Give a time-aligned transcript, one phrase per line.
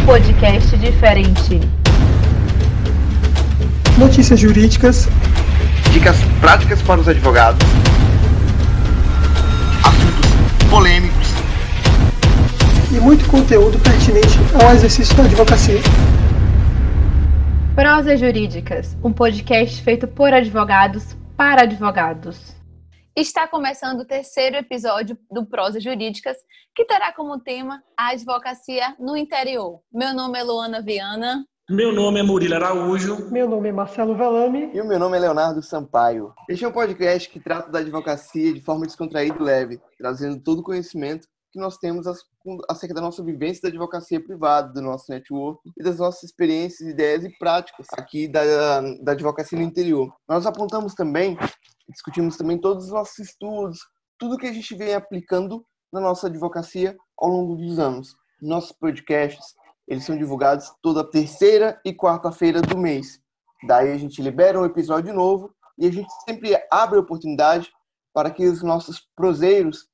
[0.00, 1.60] um podcast diferente.
[3.98, 5.08] Notícias jurídicas,
[5.92, 7.66] dicas práticas para os advogados,
[9.84, 11.28] assuntos polêmicos
[12.92, 15.80] e muito conteúdo pertinente ao exercício da advocacia.
[17.74, 22.59] Prosas Jurídicas, um podcast feito por advogados para advogados.
[23.20, 26.38] Está começando o terceiro episódio do Prosas Jurídicas,
[26.74, 29.82] que terá como tema a advocacia no interior.
[29.92, 31.44] Meu nome é Luana Viana.
[31.68, 33.30] Meu nome é Murilo Araújo.
[33.30, 34.70] Meu nome é Marcelo Velame.
[34.72, 36.32] E o meu nome é Leonardo Sampaio.
[36.48, 40.60] Este é um podcast que trata da advocacia de forma descontraída e leve, trazendo todo
[40.60, 42.06] o conhecimento que nós temos
[42.70, 47.24] acerca da nossa vivência da advocacia privada, do nosso network e das nossas experiências, ideias
[47.24, 50.10] e práticas aqui da, da advocacia no interior.
[50.28, 51.36] Nós apontamos também,
[51.90, 53.78] discutimos também todos os nossos estudos,
[54.18, 58.14] tudo que a gente vem aplicando na nossa advocacia ao longo dos anos.
[58.40, 59.54] Nossos podcasts,
[59.88, 63.20] eles são divulgados toda terceira e quarta-feira do mês.
[63.66, 67.70] Daí a gente libera um episódio novo e a gente sempre abre a oportunidade
[68.12, 69.88] para que os nossos proseiros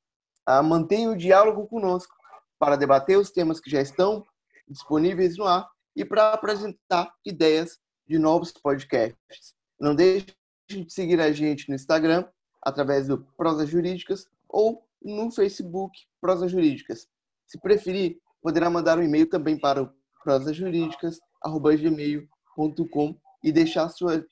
[0.46, 2.14] ah, mantenham o diálogo conosco
[2.58, 4.24] para debater os temas que já estão
[4.68, 9.54] disponíveis no ar e para apresentar ideias de novos podcasts.
[9.80, 10.26] Não deixe
[10.68, 12.24] de seguir a gente no Instagram
[12.62, 17.08] através do Prosa Jurídicas ou no Facebook Prosa Jurídicas.
[17.46, 19.88] Se preferir, poderá mandar um e-mail também para o
[20.24, 24.26] prosajurídicas@gmail.com e deixar sua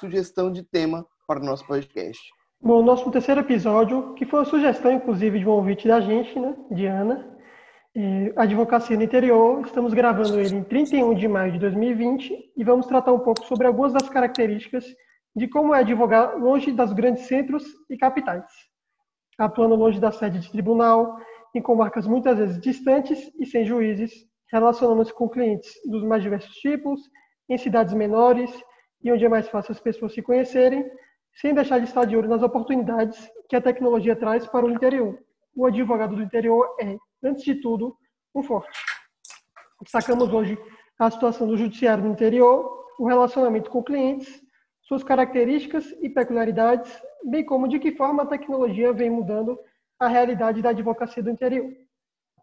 [0.00, 2.20] sugestão de tema para o nosso podcast.
[2.60, 6.56] Bom, nosso terceiro episódio, que foi uma sugestão, inclusive, de um ouvinte da gente, né,
[6.72, 7.38] Diana,
[7.94, 9.64] é, Advocacia no Interior.
[9.64, 13.68] Estamos gravando ele em 31 de maio de 2020 e vamos tratar um pouco sobre
[13.68, 14.84] algumas das características
[15.38, 18.44] de como é advogar longe dos grandes centros e capitais,
[19.38, 21.16] atuando longe da sede de tribunal,
[21.54, 24.12] em comarcas muitas vezes distantes e sem juízes,
[24.50, 27.00] relacionando-se com clientes dos mais diversos tipos,
[27.48, 28.50] em cidades menores
[29.02, 30.84] e onde é mais fácil as pessoas se conhecerem,
[31.40, 35.16] sem deixar de estar de olho nas oportunidades que a tecnologia traz para o interior.
[35.54, 37.96] O advogado do interior é, antes de tudo,
[38.34, 38.76] um forte.
[39.82, 40.58] Destacamos hoje
[40.98, 44.42] a situação do judiciário no interior, o relacionamento com clientes,
[44.88, 46.90] suas características e peculiaridades,
[47.22, 49.58] bem como de que forma a tecnologia vem mudando
[50.00, 51.70] a realidade da advocacia do interior.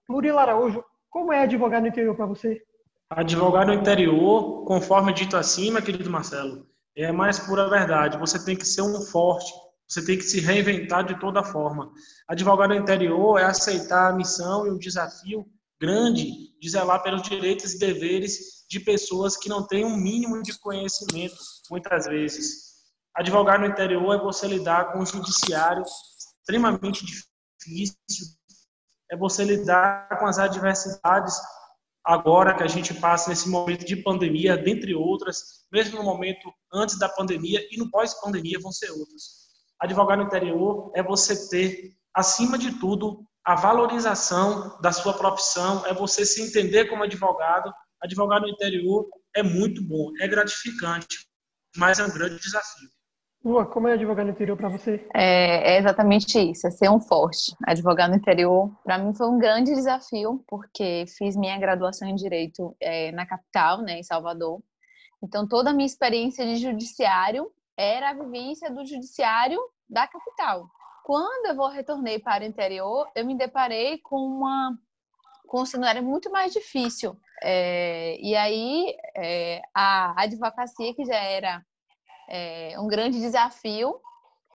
[0.08, 2.62] Murilo Araújo, como é advogar no interior para você?
[3.10, 8.20] Advogar no interior, conforme dito acima, querido Marcelo, é mais pura verdade.
[8.20, 9.52] Você tem que ser um forte,
[9.88, 11.92] você tem que se reinventar de toda forma.
[12.28, 15.48] Advogar no interior é aceitar a missão e o desafio
[15.82, 16.30] grande
[16.60, 21.36] de zelar pelos direitos e deveres de pessoas que não têm um mínimo de conhecimento,
[21.70, 22.76] muitas vezes.
[23.16, 25.84] Advogar no interior é você lidar com um judiciário
[26.42, 28.28] extremamente difícil,
[29.12, 31.36] é você lidar com as adversidades
[32.04, 37.00] agora que a gente passa nesse momento de pandemia, dentre outras, mesmo no momento antes
[37.00, 39.46] da pandemia e no pós-pandemia vão ser outras.
[39.80, 45.94] Advogar no interior é você ter, acima de tudo, a valorização da sua profissão, é
[45.94, 47.74] você se entender como advogado.
[48.02, 51.28] Advogar no interior é muito bom, é gratificante,
[51.76, 52.90] mas é um grande desafio.
[53.44, 55.08] Lua, como é advogar no interior para você?
[55.14, 57.56] É, é, exatamente isso, é ser um forte.
[57.64, 62.76] Advogar no interior, para mim foi um grande desafio, porque fiz minha graduação em Direito
[62.80, 64.64] é, na capital, né, em Salvador.
[65.24, 70.68] Então, toda a minha experiência de judiciário era a vivência do judiciário da capital.
[71.04, 74.76] Quando eu vou retornei para o interior, eu me deparei com uma
[75.48, 77.16] com um cenário muito mais difícil.
[77.44, 81.64] É, e aí, é, a advocacia, que já era
[82.30, 84.00] é, um grande desafio,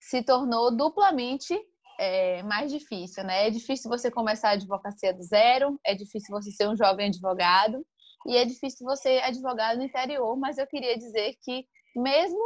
[0.00, 1.58] se tornou duplamente
[1.98, 3.46] é, mais difícil, né?
[3.46, 7.84] É difícil você começar a advocacia do zero, é difícil você ser um jovem advogado
[8.26, 12.40] e é difícil você advogar no interior, mas eu queria dizer que mesmo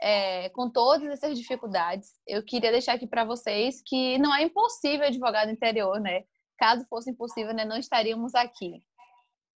[0.00, 5.06] é, com todas essas dificuldades, eu queria deixar aqui para vocês que não é impossível
[5.06, 6.24] advogar no interior, né?
[6.58, 8.82] Caso fosse impossível, né, não estaríamos aqui.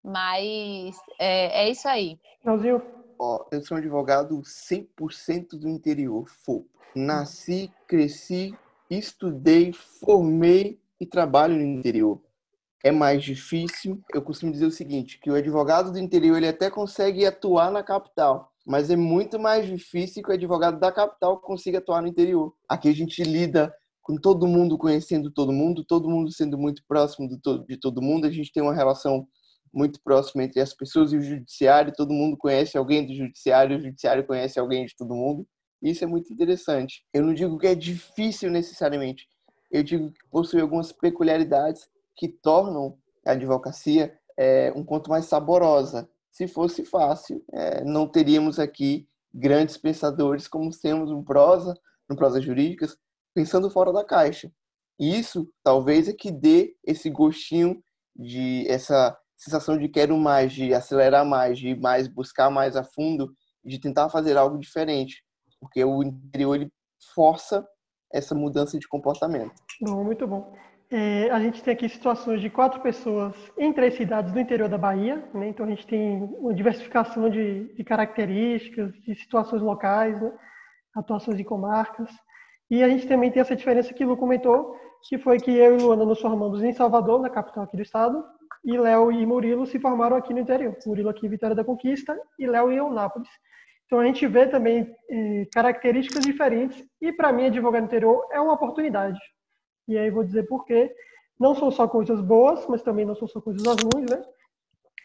[0.08, 2.18] Mas é, é isso aí.
[2.42, 2.80] Brasil,
[3.18, 6.68] Ó, eu sou um advogado 100% do interior, FOP.
[6.94, 8.54] Nasci, cresci,
[8.88, 12.20] estudei, formei e trabalho no interior.
[12.82, 14.00] É mais difícil.
[14.14, 17.82] Eu costumo dizer o seguinte, que o advogado do interior ele até consegue atuar na
[17.82, 22.54] capital, mas é muito mais difícil que o advogado da capital consiga atuar no interior.
[22.68, 27.28] Aqui a gente lida com todo mundo conhecendo todo mundo, todo mundo sendo muito próximo
[27.28, 29.26] de todo mundo, a gente tem uma relação
[29.72, 33.80] muito próximo entre as pessoas e o judiciário, todo mundo conhece alguém do judiciário, o
[33.80, 35.46] judiciário conhece alguém de todo mundo.
[35.82, 37.04] Isso é muito interessante.
[37.12, 39.28] Eu não digo que é difícil necessariamente,
[39.70, 46.08] eu digo que possui algumas peculiaridades que tornam a advocacia é, um quanto mais saborosa.
[46.30, 51.74] Se fosse fácil, é, não teríamos aqui grandes pensadores como temos no prosa,
[52.08, 52.96] no prosa jurídicas,
[53.34, 54.50] pensando fora da caixa.
[54.98, 57.82] E isso talvez é que dê esse gostinho
[58.16, 63.32] de essa sensação de quero mais, de acelerar mais, de mais buscar mais a fundo,
[63.64, 65.22] de tentar fazer algo diferente,
[65.60, 66.72] porque o interior ele
[67.14, 67.66] força
[68.12, 69.54] essa mudança de comportamento.
[69.80, 70.52] Bom, muito bom.
[70.90, 74.78] É, a gente tem aqui situações de quatro pessoas em três cidades do interior da
[74.78, 75.48] Bahia, né?
[75.48, 80.32] então a gente tem uma diversificação de, de características, de situações locais, né?
[80.96, 82.10] atuações em comarcas.
[82.70, 84.74] E a gente também tem essa diferença que o Lu comentou,
[85.06, 88.24] que foi que eu e Luana nos formamos em Salvador, na capital aqui do estado,
[88.64, 90.76] e Léo e Murilo se formaram aqui no interior.
[90.86, 93.28] Murilo aqui em Vitória da Conquista e Léo em Eunápolis.
[93.86, 98.40] Então a gente vê também eh, características diferentes e para mim advogar no interior é
[98.40, 99.18] uma oportunidade.
[99.88, 100.94] E aí vou dizer por quê.
[101.40, 104.22] Não são só coisas boas, mas também não são só coisas ruins, né?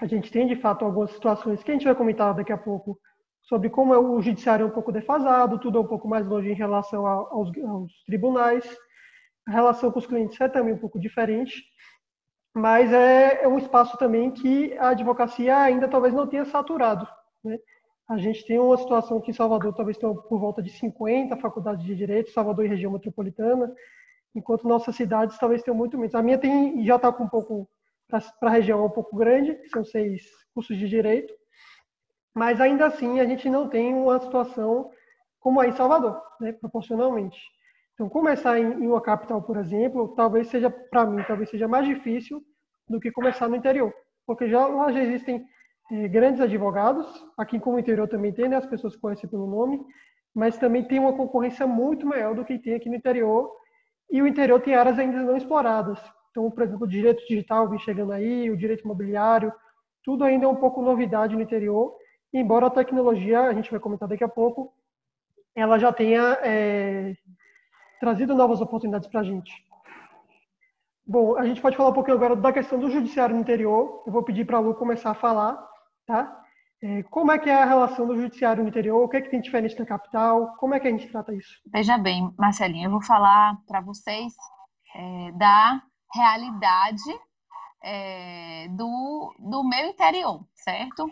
[0.02, 3.00] A gente tem de fato algumas situações que a gente vai comentar daqui a pouco
[3.44, 6.50] sobre como é o judiciário é um pouco defasado, tudo é um pouco mais longe
[6.50, 8.66] em relação aos, aos tribunais.
[9.48, 11.64] A relação com os clientes é também um pouco diferente
[12.54, 17.08] mas é, é, um espaço também que a advocacia ainda talvez não tenha saturado.
[17.44, 17.58] Né?
[18.08, 21.84] A gente tem uma situação que em Salvador talvez tenha por volta de 50 faculdades
[21.84, 23.74] de direito, Salvador e região metropolitana,
[24.36, 26.14] enquanto nossas cidades talvez tenham muito menos.
[26.14, 27.68] A minha tem já está com um pouco
[28.08, 30.22] para a região um pouco grande, são seis
[30.54, 31.34] cursos de direito,
[32.36, 34.92] mas ainda assim a gente não tem uma situação
[35.40, 37.38] como aí em Salvador, né, proporcionalmente.
[37.94, 42.44] Então, começar em, uma capital, por exemplo, talvez seja, para mim, talvez seja mais difícil
[42.90, 43.94] do que começar no interior.
[44.26, 45.46] Porque já, lá já existem
[45.92, 47.06] é, grandes advogados,
[47.38, 49.80] aqui como interior também tem, né, as pessoas conhecem pelo nome,
[50.34, 53.52] mas também tem uma concorrência muito maior do que tem aqui no interior,
[54.10, 56.00] e o interior tem áreas ainda não exploradas.
[56.32, 59.54] Então, por exemplo, o direito digital vem chegando aí, o direito imobiliário,
[60.04, 61.96] tudo ainda é um pouco novidade no interior,
[62.34, 64.74] embora a tecnologia, a gente vai comentar daqui a pouco,
[65.56, 67.14] ela já tenha é,
[68.04, 69.66] trazido novas oportunidades para a gente.
[71.08, 74.04] Bom, a gente pode falar um pouquinho agora da questão do judiciário no interior.
[74.06, 75.58] Eu vou pedir para a Lu começar a falar,
[76.06, 76.38] tá?
[76.82, 79.02] É, como é que é a relação do judiciário no interior?
[79.02, 80.54] O que é que tem diferente na capital?
[80.58, 81.62] Como é que a gente trata isso?
[81.72, 84.34] Veja bem, Marcelinho, eu vou falar para vocês
[84.94, 85.82] é, da
[86.14, 87.10] realidade
[87.86, 91.10] é, do, do meu interior, certo?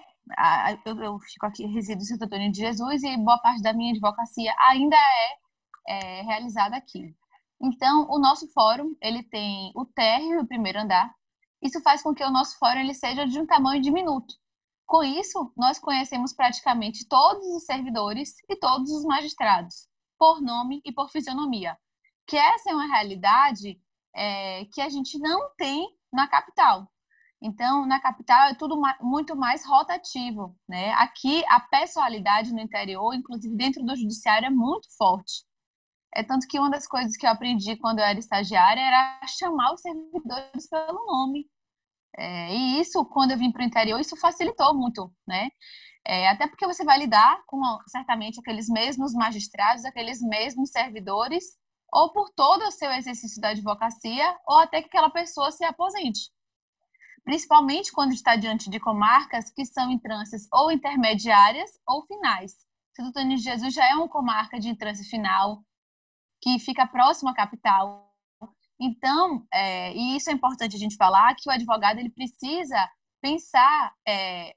[0.86, 3.92] Eu, eu, fico aqui, resido em Santo Antônio de Jesus e boa parte da minha
[3.92, 5.41] advocacia ainda é
[5.88, 7.16] é, realizada aqui.
[7.62, 11.14] Então, o nosso fórum, ele tem o térreo o primeiro andar.
[11.62, 14.34] Isso faz com que o nosso fórum ele seja de um tamanho diminuto.
[14.86, 19.88] Com isso, nós conhecemos praticamente todos os servidores e todos os magistrados,
[20.18, 21.78] por nome e por fisionomia.
[22.28, 23.80] Que essa é uma realidade
[24.14, 26.92] é, que a gente não tem na capital.
[27.42, 30.92] Então, na capital é tudo muito mais rotativo, né?
[30.94, 35.44] Aqui a pessoalidade no interior, inclusive dentro do judiciário, é muito forte.
[36.14, 39.74] É tanto que uma das coisas que eu aprendi quando eu era estagiária era chamar
[39.74, 41.50] os servidores pelo nome.
[42.18, 45.50] É, e isso, quando eu vim para o interior, isso facilitou muito, né?
[46.06, 51.44] É, até porque você vai lidar com, certamente, aqueles mesmos magistrados, aqueles mesmos servidores,
[51.94, 56.32] ou por todo o seu exercício da advocacia, ou até que aquela pessoa se aposente.
[57.24, 62.54] Principalmente quando está diante de comarcas que são intrâncias ou intermediárias ou finais.
[62.96, 65.64] Santo Antônio de Jesus já é uma comarca de intrância final,
[66.42, 68.10] que fica próximo à capital.
[68.80, 72.90] Então, é, e isso é importante a gente falar, que o advogado ele precisa
[73.22, 74.56] pensar é,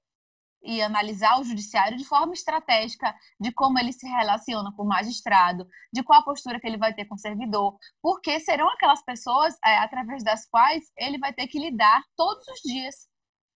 [0.62, 5.68] e analisar o judiciário de forma estratégica, de como ele se relaciona com o magistrado,
[5.92, 9.54] de qual a postura que ele vai ter com o servidor, porque serão aquelas pessoas
[9.64, 12.94] é, através das quais ele vai ter que lidar todos os dias.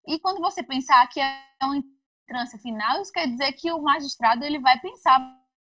[0.07, 4.43] E quando você pensar que é uma entrância final, isso quer dizer que o magistrado
[4.43, 5.19] ele vai pensar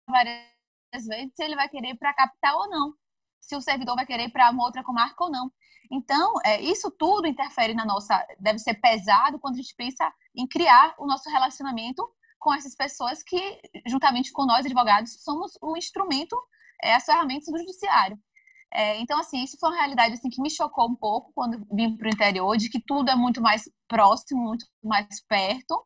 [0.10, 0.51] várias
[0.94, 2.94] às vezes se ele vai querer para a capital ou não,
[3.40, 5.52] se o servidor vai querer para uma outra comarca ou não.
[5.92, 8.26] Então, é, isso tudo interfere na nossa.
[8.40, 12.08] deve ser pesado quando a gente pensa em criar o nosso relacionamento
[12.40, 16.36] com essas pessoas que, juntamente com nós, advogados, somos o instrumento,
[16.82, 18.18] é, as ferramentas do judiciário.
[18.74, 21.96] É, então, assim, isso foi uma realidade assim, que me chocou um pouco quando vim
[21.98, 25.86] para o interior, de que tudo é muito mais próximo, muito mais perto.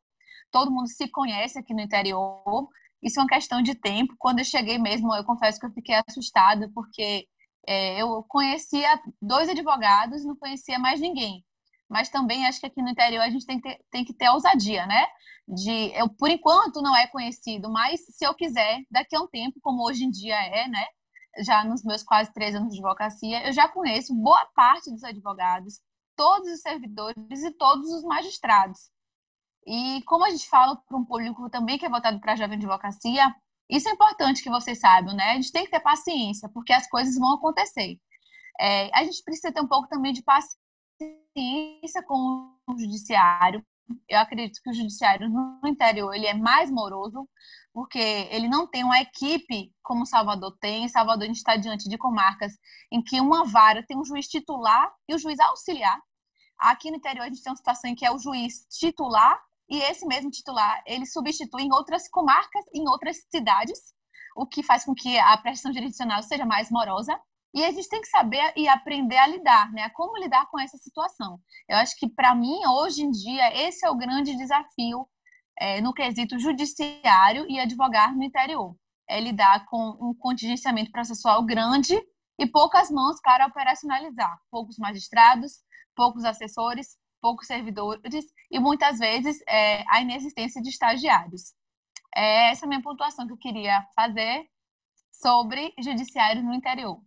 [0.51, 2.69] Todo mundo se conhece aqui no interior.
[3.05, 4.15] Isso é uma questão de tempo.
[4.17, 7.27] Quando eu cheguei mesmo, eu confesso que eu fiquei assustada, porque
[7.67, 11.43] é, eu conhecia dois advogados não conhecia mais ninguém.
[11.87, 14.29] Mas também acho que aqui no interior a gente tem que ter, tem que ter
[14.29, 15.05] ousadia, né?
[15.47, 19.59] De, eu, por enquanto não é conhecido, mas se eu quiser, daqui a um tempo,
[19.61, 20.83] como hoje em dia é, né?
[21.43, 25.79] Já nos meus quase três anos de advocacia, eu já conheço boa parte dos advogados,
[26.15, 28.89] todos os servidores e todos os magistrados.
[29.65, 33.33] E como a gente fala para um público também que é voltado para jovem advocacia,
[33.69, 35.31] isso é importante que vocês saibam, né?
[35.31, 37.99] A gente tem que ter paciência, porque as coisas vão acontecer.
[38.59, 43.65] É, a gente precisa ter um pouco também de paciência com o judiciário.
[44.07, 47.27] Eu acredito que o judiciário no interior ele é mais moroso,
[47.73, 47.99] porque
[48.31, 50.85] ele não tem uma equipe como Salvador tem.
[50.85, 52.53] Em Salvador a gente está diante de comarcas
[52.91, 55.99] em que uma vara tem um juiz titular e o juiz auxiliar.
[56.57, 59.79] Aqui no interior a gente tem uma situação em que é o juiz titular e
[59.79, 63.93] esse mesmo titular ele substitui em outras comarcas, em outras cidades,
[64.35, 67.17] o que faz com que a prestação jurisdicional seja mais morosa.
[67.53, 69.89] E a gente tem que saber e aprender a lidar, né?
[69.91, 71.39] Como lidar com essa situação.
[71.69, 75.07] Eu acho que, para mim, hoje em dia, esse é o grande desafio
[75.57, 78.75] é, no quesito judiciário e advogar no interior.
[79.07, 81.97] É lidar com um contingenciamento processual grande
[82.37, 84.37] e poucas mãos para operacionalizar.
[84.51, 85.53] Poucos magistrados,
[85.95, 91.55] poucos assessores, poucos servidores e muitas vezes é, a inexistência de estagiários.
[92.15, 94.45] É essa é a minha pontuação que eu queria fazer
[95.11, 97.01] sobre judiciário no interior.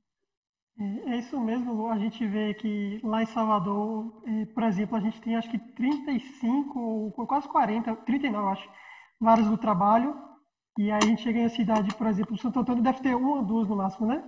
[0.81, 1.87] É, isso mesmo.
[1.89, 5.59] A gente vê que lá em Salvador, é, por exemplo, a gente tem acho que
[5.59, 8.69] 35 ou quase 40, 39, acho,
[9.21, 10.21] varas do trabalho.
[10.77, 13.45] E aí a gente chega em cidade, por exemplo, Santo Antônio deve ter uma ou
[13.45, 14.21] duas no máximo, né?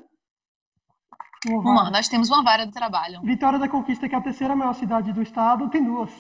[1.49, 3.21] Uma, nós temos uma vara de trabalho.
[3.23, 6.13] Vitória da Conquista, que é a terceira maior cidade do estado, tem duas.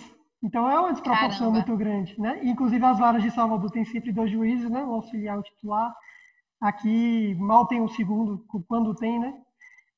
[0.42, 1.56] Então é uma desproporção Caramba.
[1.58, 2.40] muito grande, né?
[2.42, 4.82] Inclusive as varas de Salvador têm sempre dois juízes, né?
[4.82, 5.94] O auxiliar e o titular.
[6.60, 9.34] Aqui mal tem um segundo, quando tem, né?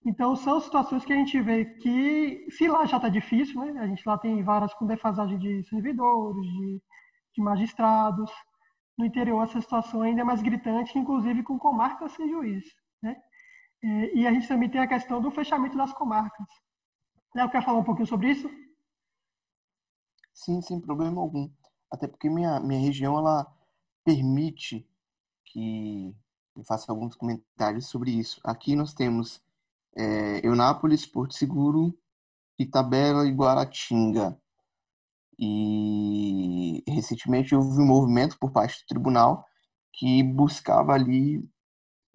[0.05, 3.81] Então são situações que a gente vê que, se lá já está difícil, né?
[3.81, 6.83] A gente lá tem varas com defasagem de servidores, de,
[7.37, 8.31] de magistrados.
[8.99, 12.64] No interior essa situação ainda é mais gritante, inclusive com comarcas sem juiz,
[13.84, 16.46] É, e a gente também tem a questão do fechamento das comarcas.
[17.34, 18.48] Léo, quer falar um pouquinho sobre isso?
[20.32, 21.50] Sim, sem problema algum.
[21.90, 23.46] Até porque minha, minha região ela
[24.04, 24.86] permite
[25.44, 26.14] que
[26.56, 28.40] eu faça alguns comentários sobre isso.
[28.44, 29.42] Aqui nós temos
[29.96, 31.98] é, Eunápolis, Porto Seguro,
[32.58, 34.38] Itabela e Guaratinga.
[35.38, 39.46] E recentemente houve um movimento por parte do tribunal
[39.92, 41.42] que buscava ali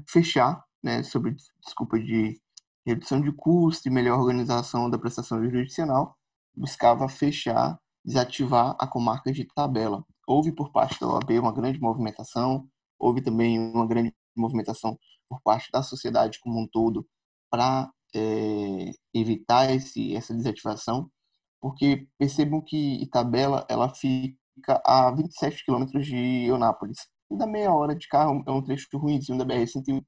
[0.07, 2.39] fechar né, sobre desculpa de
[2.85, 6.17] redução de custo e melhor organização da prestação jurisdicional,
[6.55, 10.05] buscava fechar, desativar a comarca de tabela.
[10.25, 12.65] Houve por parte da OAB uma grande movimentação,
[12.97, 17.05] houve também uma grande movimentação por parte da sociedade como um todo
[17.49, 21.11] para é, evitar esse, essa desativação,
[21.59, 26.99] porque percebam que Itabela ela fica a 27 quilômetros de Eunápolis.
[27.29, 30.01] E da meia hora de carro é um trecho ruimzinho da BR-101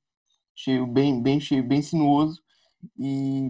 [0.59, 2.41] cheio bem, bem cheio, bem sinuoso.
[2.97, 3.49] E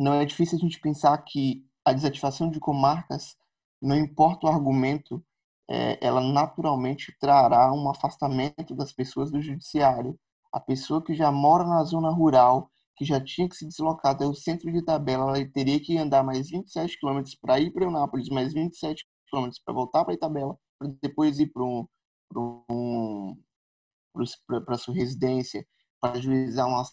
[0.00, 3.36] não é difícil a gente pensar que a desativação de comarcas,
[3.80, 5.22] não importa o argumento,
[5.68, 10.18] é, ela naturalmente trará um afastamento das pessoas do judiciário.
[10.52, 14.24] A pessoa que já mora na zona rural, que já tinha que se deslocar até
[14.24, 18.30] o centro de tabela, ela teria que andar mais 27 quilômetros para ir para Eunápolis,
[18.30, 21.86] mais 27 quilômetros para voltar para Itabela, para depois ir para um,
[22.70, 23.36] um,
[24.64, 25.66] para sua residência
[26.00, 26.84] para juizar uma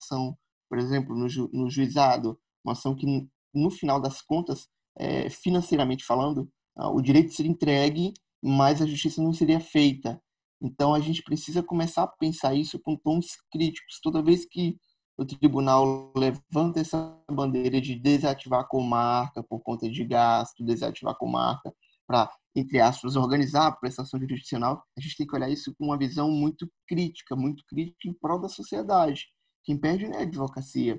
[0.00, 0.36] ação,
[0.68, 3.06] por exemplo, no, ju, no juizado, uma ação que,
[3.54, 8.12] no final das contas, é, financeiramente falando, o direito seria entregue,
[8.42, 10.20] mas a justiça não seria feita.
[10.60, 13.98] Então, a gente precisa começar a pensar isso com tons críticos.
[14.02, 14.76] Toda vez que
[15.16, 21.18] o tribunal levanta essa bandeira de desativar a comarca por conta de gasto, desativar a
[21.18, 21.72] comarca
[22.06, 25.98] para entre aspas, organizar a prestação jurisdicional, a gente tem que olhar isso com uma
[25.98, 29.26] visão muito crítica, muito crítica em prol da sociedade.
[29.62, 30.98] Quem perde não é a advocacia.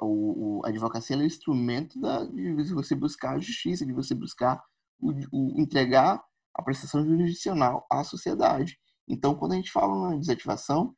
[0.00, 4.14] O, o, a advocacia é o instrumento da, de você buscar a justiça, de você
[4.14, 4.58] buscar
[4.98, 8.78] o, o, entregar a prestação jurisdicional à sociedade.
[9.06, 10.96] Então, quando a gente fala na desativação,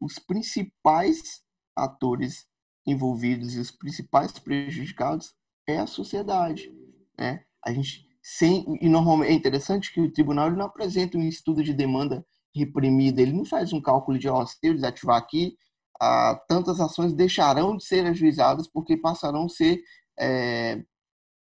[0.00, 1.42] os principais
[1.76, 2.46] atores
[2.86, 5.34] envolvidos e os principais prejudicados
[5.66, 6.72] é a sociedade.
[7.18, 7.44] Né?
[7.64, 11.64] A gente sem e normalmente é interessante que o tribunal ele não apresenta um estudo
[11.64, 15.56] de demanda reprimida, ele não faz um cálculo de ó, se eu desativar aqui,
[15.98, 19.82] ah, tantas ações deixarão de ser ajuizadas porque passarão a ser
[20.18, 20.84] é,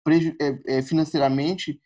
[0.07, 1.81] é, é, financeiramente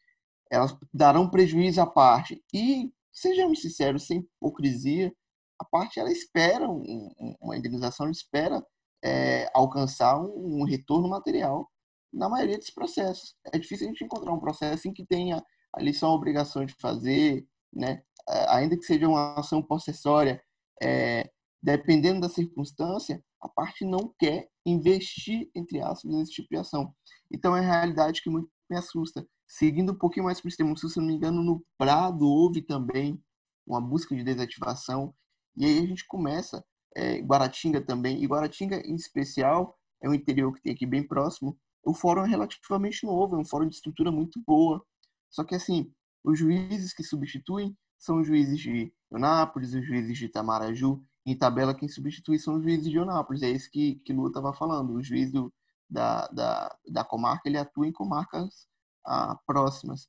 [0.50, 2.44] elas darão prejuízo à parte.
[2.52, 5.10] E sejamos sinceros sem hipocrisia
[5.58, 8.62] a parte ela espera um, uma indenização ela espera
[9.02, 11.70] é, alcançar um, um retorno material
[12.12, 13.34] na maioria dos processos.
[13.52, 15.42] É difícil a gente encontrar um processo em que tenha
[15.72, 18.02] ali só a obrigação de fazer, né?
[18.48, 20.42] ainda que seja uma ação possessória,
[20.82, 21.30] é,
[21.62, 26.94] dependendo da circunstância, a parte não quer investir, entre aspas, nesse tipo de ação.
[27.30, 29.26] Então é a realidade que muito me assusta.
[29.48, 33.22] Seguindo um pouquinho mais para o extremo se não me engano, no Prado houve também
[33.66, 35.14] uma busca de desativação.
[35.56, 36.64] E aí a gente começa,
[36.96, 41.58] é, Guaratinga também, e Guaratinga em especial, é um interior que tem aqui bem próximo,
[41.84, 44.84] o fórum é relativamente novo, é um fórum de estrutura muito boa.
[45.30, 45.92] Só que, assim,
[46.24, 51.02] os juízes que substituem são os juízes de Eunápolis, os juízes de Itamaraju.
[51.26, 53.42] Em tabela, quem substitui são os juízes de Eunápolis.
[53.42, 54.94] É isso que, que Lula estava falando.
[54.94, 55.52] O juiz do,
[55.88, 58.66] da, da, da comarca, ele atua em comarcas
[59.06, 60.08] ah, próximas.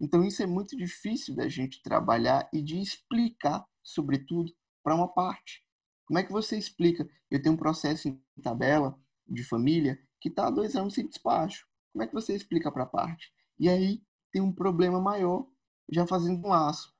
[0.00, 5.62] Então, isso é muito difícil da gente trabalhar e de explicar, sobretudo, para uma parte.
[6.06, 7.06] Como é que você explica?
[7.30, 8.98] Eu tenho um processo em tabela
[9.28, 11.66] de família que está há dois anos sem despacho.
[11.92, 13.32] Como é que você explica para a parte?
[13.58, 15.46] E aí tem um problema maior,
[15.90, 16.94] já fazendo um laço,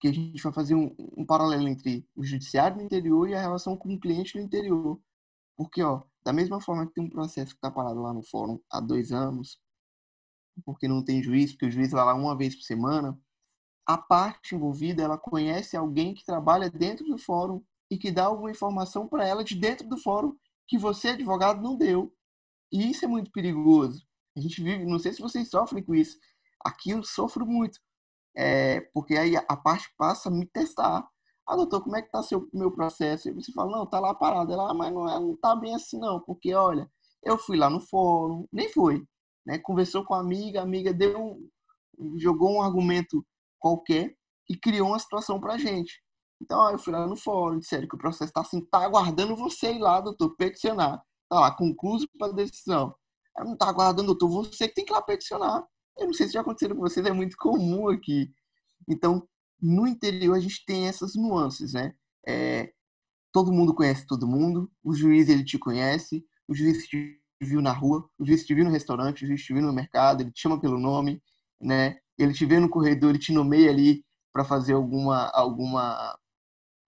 [0.00, 3.40] que a gente vai fazer um, um paralelo entre o judiciário no interior e a
[3.40, 5.00] relação com o cliente no interior.
[5.56, 8.60] Porque, ó, da mesma forma que tem um processo que está parado lá no fórum
[8.70, 9.58] há dois anos,
[10.64, 13.18] porque não tem juiz, porque o juiz vai lá uma vez por semana,
[13.86, 18.50] a parte envolvida, ela conhece alguém que trabalha dentro do fórum e que dá alguma
[18.50, 20.36] informação para ela de dentro do fórum
[20.66, 22.12] que você, advogado, não deu.
[22.72, 24.02] E isso é muito perigoso.
[24.36, 26.18] A gente vive, não sei se vocês sofrem com isso.
[26.64, 27.78] Aqui eu sofro muito.
[28.36, 31.08] É, porque aí a parte passa a me testar.
[31.48, 33.28] Ah, doutor, como é que tá seu meu processo?
[33.28, 34.52] E você fala, não, tá lá parado.
[34.52, 36.20] Ela, ah, mas não, é, não tá bem assim, não.
[36.20, 36.90] Porque, olha,
[37.22, 39.02] eu fui lá no fórum, nem foi.
[39.46, 39.58] Né?
[39.58, 41.18] Conversou com a amiga, a amiga deu
[41.98, 43.24] um, jogou um argumento
[43.58, 44.16] qualquer
[44.50, 46.02] e criou uma situação pra gente.
[46.42, 49.36] Então, ó, eu fui lá no fórum, disseram que o processo está assim, tá aguardando
[49.36, 51.02] você ir lá, doutor, peticionar.
[51.28, 52.94] Tá lá, concluso para decisão.
[53.38, 55.64] Eu não tá aguardando, doutor, você que tem que ir lá peticionar.
[55.98, 58.32] Eu não sei se já aconteceu com vocês, é muito comum aqui.
[58.88, 59.26] Então,
[59.60, 61.94] no interior a gente tem essas nuances, né?
[62.26, 62.72] É,
[63.32, 67.72] todo mundo conhece todo mundo, o juiz ele te conhece, o juiz te viu na
[67.72, 70.40] rua, o juiz te viu no restaurante, o juiz te viu no mercado, ele te
[70.40, 71.22] chama pelo nome,
[71.60, 71.98] né?
[72.18, 76.18] Ele te vê no corredor, ele te nomeia ali para fazer alguma alguma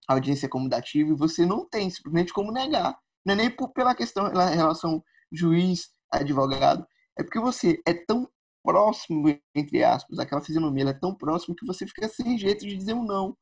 [0.09, 2.99] audiência comudativa e você não tem simplesmente como negar.
[3.29, 6.87] Não é nem por, pela questão da relação juiz-advogado,
[7.19, 8.27] é porque você é tão
[8.65, 12.95] próximo, entre aspas, aquela fisionomia é tão próximo que você fica sem jeito de dizer
[12.95, 13.37] um não.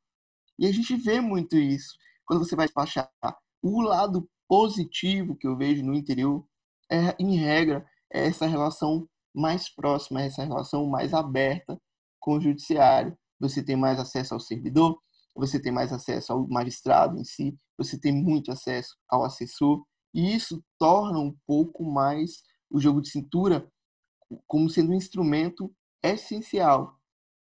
[0.58, 1.94] E a gente vê muito isso
[2.24, 3.08] quando você vai despachar.
[3.62, 6.44] O lado positivo que eu vejo no interior
[6.90, 11.80] é, em regra, é essa relação mais próxima, essa relação mais aberta
[12.18, 13.16] com o judiciário.
[13.38, 15.00] Você tem mais acesso ao servidor,
[15.36, 20.34] você tem mais acesso ao magistrado em si, você tem muito acesso ao assessor, e
[20.34, 23.70] isso torna um pouco mais o jogo de cintura
[24.46, 25.72] como sendo um instrumento
[26.02, 26.98] essencial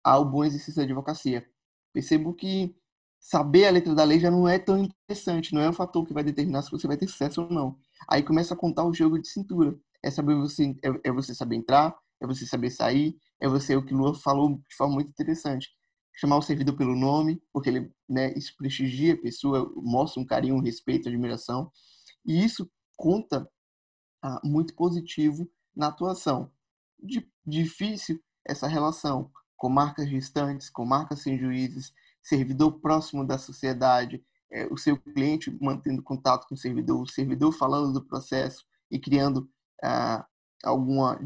[0.03, 1.47] ao bom exercício da advocacia.
[1.93, 2.75] Percebo que
[3.21, 6.13] saber a letra da lei já não é tão interessante, não é um fator que
[6.13, 7.79] vai determinar se você vai ter sucesso ou não.
[8.09, 9.79] Aí começa a contar o jogo de cintura.
[10.03, 13.85] É saber você é, é você saber entrar, é você saber sair, é você o
[13.85, 15.69] que Lua falou de forma muito interessante
[16.15, 20.55] chamar o servidor pelo nome, porque ele, né, isso prestigia a pessoa, mostra um carinho,
[20.55, 21.71] um respeito, admiração,
[22.25, 23.49] e isso conta
[24.23, 26.51] ah, muito positivo na atuação.
[27.03, 34.25] De, difícil essa relação com marcas distantes, com marcas sem juízes, servidor próximo da sociedade,
[34.51, 38.99] é, o seu cliente mantendo contato com o servidor, o servidor falando do processo e
[38.99, 39.51] criando
[39.83, 40.25] ah,
[40.63, 41.19] alguma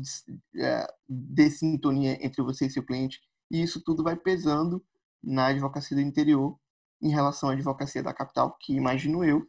[0.57, 4.85] é, dessintonia entre você e seu cliente e isso tudo vai pesando
[5.23, 6.59] na advocacia do interior
[7.01, 9.47] em relação à advocacia da capital, que imagino eu,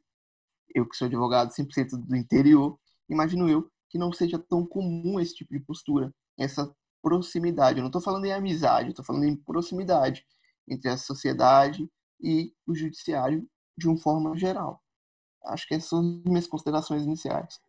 [0.74, 5.34] eu que sou advogado 100% do interior, imagino eu que não seja tão comum esse
[5.34, 7.80] tipo de postura, essa proximidade.
[7.80, 10.24] Eu não estou falando em amizade, estou falando em proximidade
[10.68, 11.90] entre a sociedade
[12.22, 14.82] e o judiciário de uma forma geral.
[15.46, 17.60] Acho que essas são as minhas considerações iniciais.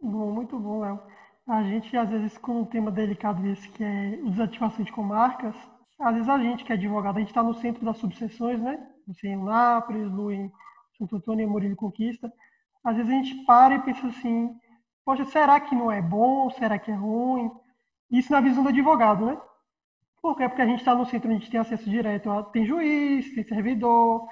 [0.00, 1.00] Bom, muito bom, Léo.
[1.48, 5.54] A gente, às vezes, com um tema delicado desse, que é desativação de comarcas,
[6.00, 8.78] às vezes a gente, que é advogado, a gente está no centro das subseções, né?
[9.24, 10.50] Em Nápoles, Lu em
[10.96, 12.32] Santo Antônio e Murilo Conquista.
[12.84, 14.54] Às vezes a gente para e pensa assim,
[15.04, 16.50] poxa, será que não é bom?
[16.50, 17.50] Será que é ruim?
[18.10, 19.40] Isso na visão do advogado, né?
[20.20, 20.48] Por quê?
[20.48, 23.42] Porque a gente está no centro, a gente tem acesso direto, a, tem juiz, tem
[23.42, 24.28] servidor,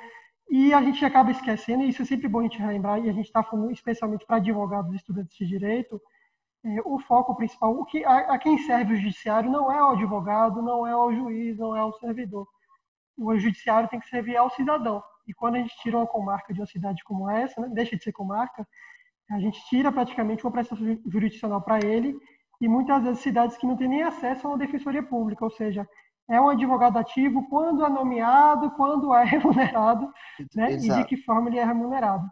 [0.48, 3.12] e a gente acaba esquecendo, e isso é sempre bom a gente relembrar, e a
[3.12, 6.00] gente está falando especialmente para advogados e estudantes de direito,
[6.64, 9.90] é, o foco principal, o que, a, a, quem serve o judiciário não é o
[9.90, 12.46] advogado, não é o juiz, não é o servidor.
[13.16, 15.02] O judiciário tem que servir ao cidadão.
[15.26, 18.02] E quando a gente tira uma comarca de uma cidade como essa, né, deixa de
[18.02, 18.66] ser comarca,
[19.30, 22.16] a gente tira praticamente uma prestação jurisdicional para ele
[22.60, 25.88] e muitas vezes cidades que não têm nem acesso a uma defensoria pública, ou seja,
[26.28, 30.12] é um advogado ativo quando é nomeado, quando é remunerado,
[30.54, 32.28] né, e de que forma ele é remunerado.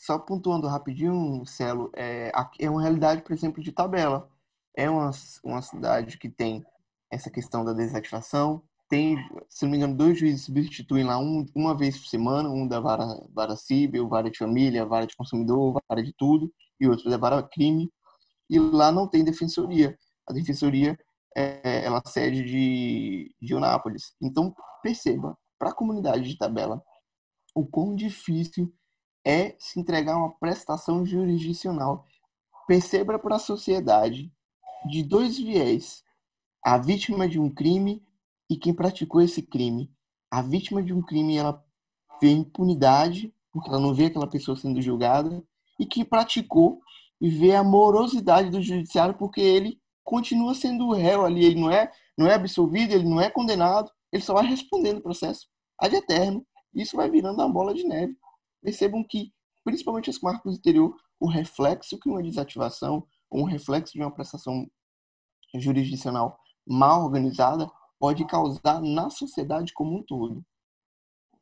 [0.00, 4.30] Só pontuando rapidinho, Celo, é, é uma realidade, por exemplo, de tabela.
[4.74, 5.10] É uma,
[5.44, 6.64] uma cidade que tem
[7.10, 11.76] essa questão da desativação, tem, se não me engano, dois juízes substituem lá um, uma
[11.76, 16.02] vez por semana, um da vara, vara civil, vara de família, vara de consumidor, vara
[16.02, 17.92] de tudo, e outro da vara crime,
[18.48, 19.98] e lá não tem defensoria.
[20.26, 20.98] A defensoria,
[21.36, 24.14] é, ela cede de, de Eunápolis.
[24.20, 26.82] Então, perceba, para a comunidade de tabela,
[27.54, 28.72] o quão difícil
[29.24, 32.04] é se entregar uma prestação jurisdicional.
[32.66, 34.32] Perceba para a sociedade
[34.88, 36.02] de dois viés:
[36.64, 38.02] a vítima de um crime
[38.48, 39.90] e quem praticou esse crime.
[40.30, 41.64] A vítima de um crime ela
[42.20, 45.42] vê impunidade, porque ela não vê aquela pessoa sendo julgada,
[45.78, 46.80] e quem praticou
[47.20, 52.26] vê a morosidade do judiciário, porque ele continua sendo réu ali, ele não é, não
[52.26, 55.46] é absolvido, ele não é condenado, ele só vai respondendo o processo
[55.78, 56.44] ad eterno.
[56.74, 58.16] Isso vai virando uma bola de neve.
[58.62, 59.32] Percebam que,
[59.64, 64.10] principalmente as marcas do interior, o reflexo que uma desativação ou um reflexo de uma
[64.10, 64.66] prestação
[65.54, 70.44] jurisdicional mal organizada pode causar na sociedade como um todo.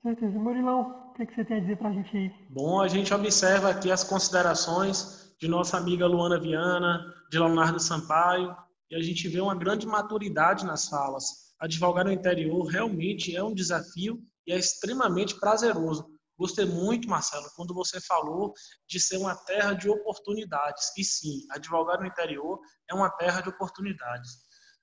[0.02, 0.38] Certeza.
[0.38, 2.32] Murilão, o que, você tem a dizer para a gente aí?
[2.50, 8.56] Bom, a gente observa aqui as considerações de nossa amiga Luana Viana, de Leonardo Sampaio,
[8.90, 11.54] e a gente vê uma grande maturidade nas falas.
[11.60, 16.08] Advogar no interior realmente é um desafio e é extremamente prazeroso.
[16.38, 18.54] Gostei muito, Marcelo, quando você falou
[18.86, 20.92] de ser uma terra de oportunidades.
[20.96, 24.30] E sim, advogar no interior é uma terra de oportunidades.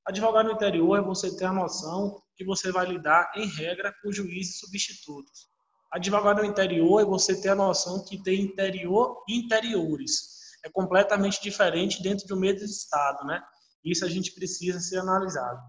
[0.05, 4.11] Advogar no interior é você ter a noção que você vai lidar, em regra, com
[4.11, 5.47] juízes substitutos.
[5.91, 10.35] Advogar no interior é você ter a noção que tem interior e interiores.
[10.65, 13.41] É completamente diferente dentro do mesmo estado, né?
[13.83, 15.61] Isso a gente precisa ser analisado.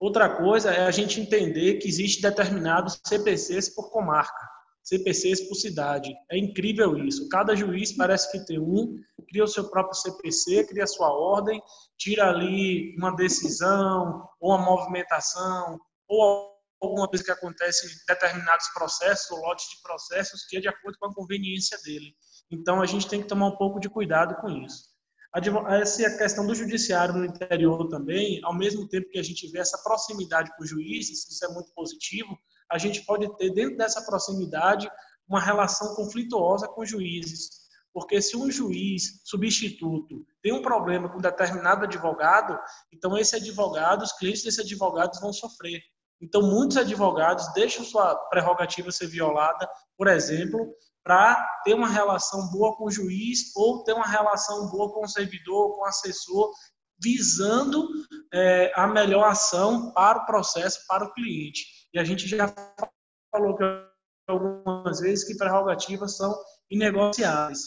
[0.00, 4.57] Outra coisa é a gente entender que existe determinados CPCs por comarca,
[4.88, 6.14] CPCs por cidade.
[6.30, 7.28] É incrível isso.
[7.28, 8.98] Cada juiz parece que tem um,
[9.28, 11.60] cria o seu próprio CPC, cria a sua ordem,
[11.98, 16.48] tira ali uma decisão, ou uma movimentação, ou
[16.80, 20.96] alguma coisa que acontece em determinados processos, ou lotes de processos, que é de acordo
[20.98, 22.14] com a conveniência dele.
[22.50, 24.96] Então, a gente tem que tomar um pouco de cuidado com isso.
[25.68, 29.76] Essa questão do judiciário no interior também, ao mesmo tempo que a gente vê essa
[29.82, 32.38] proximidade com os juízes, isso é muito positivo,
[32.70, 34.90] a gente pode ter dentro dessa proximidade
[35.28, 37.68] uma relação conflituosa com juízes.
[37.92, 42.58] Porque se um juiz substituto tem um problema com determinado advogado,
[42.92, 45.80] então esse advogado, os clientes desse advogado vão sofrer.
[46.20, 52.76] Então muitos advogados deixam sua prerrogativa ser violada, por exemplo, para ter uma relação boa
[52.76, 56.52] com o juiz ou ter uma relação boa com o servidor, com o assessor,
[57.02, 57.88] visando
[58.32, 61.64] é, a melhor ação para o processo, para o cliente.
[61.92, 62.52] E a gente já
[63.32, 63.56] falou
[64.28, 66.34] algumas vezes que prerrogativas são
[66.70, 67.64] inegociáveis.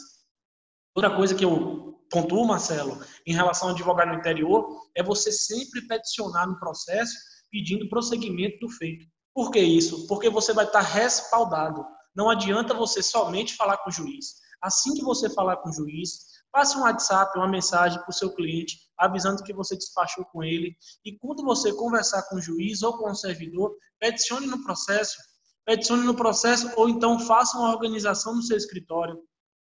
[0.95, 5.87] Outra coisa que eu pontuo, Marcelo, em relação ao advogado no interior, é você sempre
[5.87, 7.13] peticionar no processo
[7.49, 9.05] pedindo prosseguimento do feito.
[9.33, 10.07] Por que isso?
[10.07, 11.85] Porque você vai estar respaldado.
[12.15, 14.35] Não adianta você somente falar com o juiz.
[14.61, 16.19] Assim que você falar com o juiz,
[16.51, 20.75] passe um WhatsApp, uma mensagem para o seu cliente, avisando que você despachou com ele.
[21.05, 25.17] E quando você conversar com o juiz ou com o servidor, peticione no processo.
[25.65, 29.17] Peticione no processo ou então faça uma organização no seu escritório.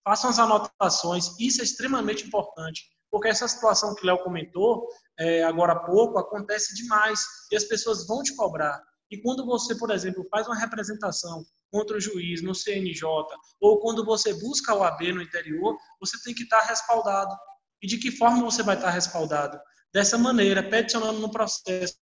[0.04, 1.38] Faça as anotações.
[1.38, 2.82] Isso é extremamente importante.
[3.10, 4.86] Porque essa situação que o Léo comentou
[5.18, 7.20] é, agora há pouco acontece demais
[7.50, 8.80] e as pessoas vão te cobrar.
[9.10, 13.02] E quando você, por exemplo, faz uma representação contra o juiz no CNJ,
[13.60, 17.34] ou quando você busca o AB no interior, você tem que estar respaldado.
[17.82, 19.58] E de que forma você vai estar respaldado?
[19.92, 21.96] Dessa maneira, peticionando no processo.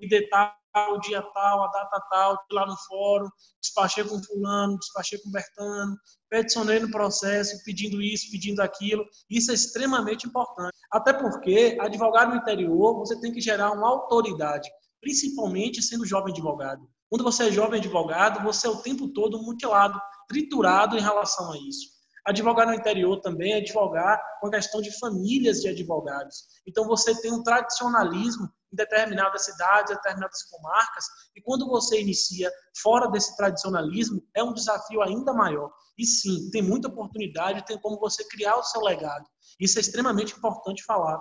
[0.00, 0.52] Me detalhe
[0.90, 3.28] o dia tal, a data tal, lá no fórum,
[3.60, 5.96] despachei com fulano, despachei com Bertano,
[6.28, 9.04] peticionei no processo, pedindo isso, pedindo aquilo.
[9.30, 10.75] Isso é extremamente importante.
[10.92, 14.68] Até porque, advogado no interior, você tem que gerar uma autoridade
[15.06, 16.82] principalmente sendo jovem advogado.
[17.08, 21.56] Quando você é jovem advogado, você é o tempo todo mutilado, triturado em relação a
[21.58, 21.94] isso.
[22.26, 26.46] Advogar no interior também é advogar com a questão de famílias de advogados.
[26.66, 33.08] Então você tem um tradicionalismo em determinadas cidades, determinadas comarcas, e quando você inicia fora
[33.08, 35.72] desse tradicionalismo, é um desafio ainda maior.
[35.98, 39.24] E sim, tem muita oportunidade, tem como você criar o seu legado.
[39.58, 41.18] Isso é extremamente importante falar.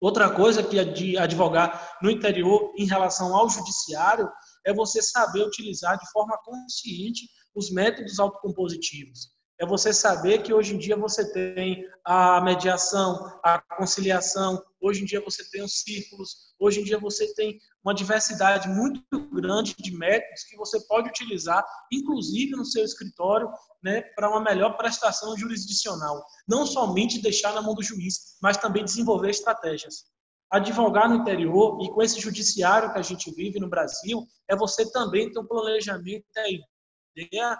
[0.00, 4.30] Outra coisa que é de advogar no interior em relação ao judiciário
[4.64, 9.35] é você saber utilizar de forma consciente os métodos autocompositivos.
[9.58, 15.06] É você saber que hoje em dia você tem a mediação, a conciliação, hoje em
[15.06, 19.96] dia você tem os círculos, hoje em dia você tem uma diversidade muito grande de
[19.96, 23.50] métodos que você pode utilizar, inclusive no seu escritório,
[23.82, 26.22] né, para uma melhor prestação jurisdicional.
[26.46, 30.04] Não somente deixar na mão do juiz, mas também desenvolver estratégias.
[30.50, 34.90] Advogar no interior e com esse judiciário que a gente vive no Brasil, é você
[34.92, 37.58] também ter um planejamento, a ideia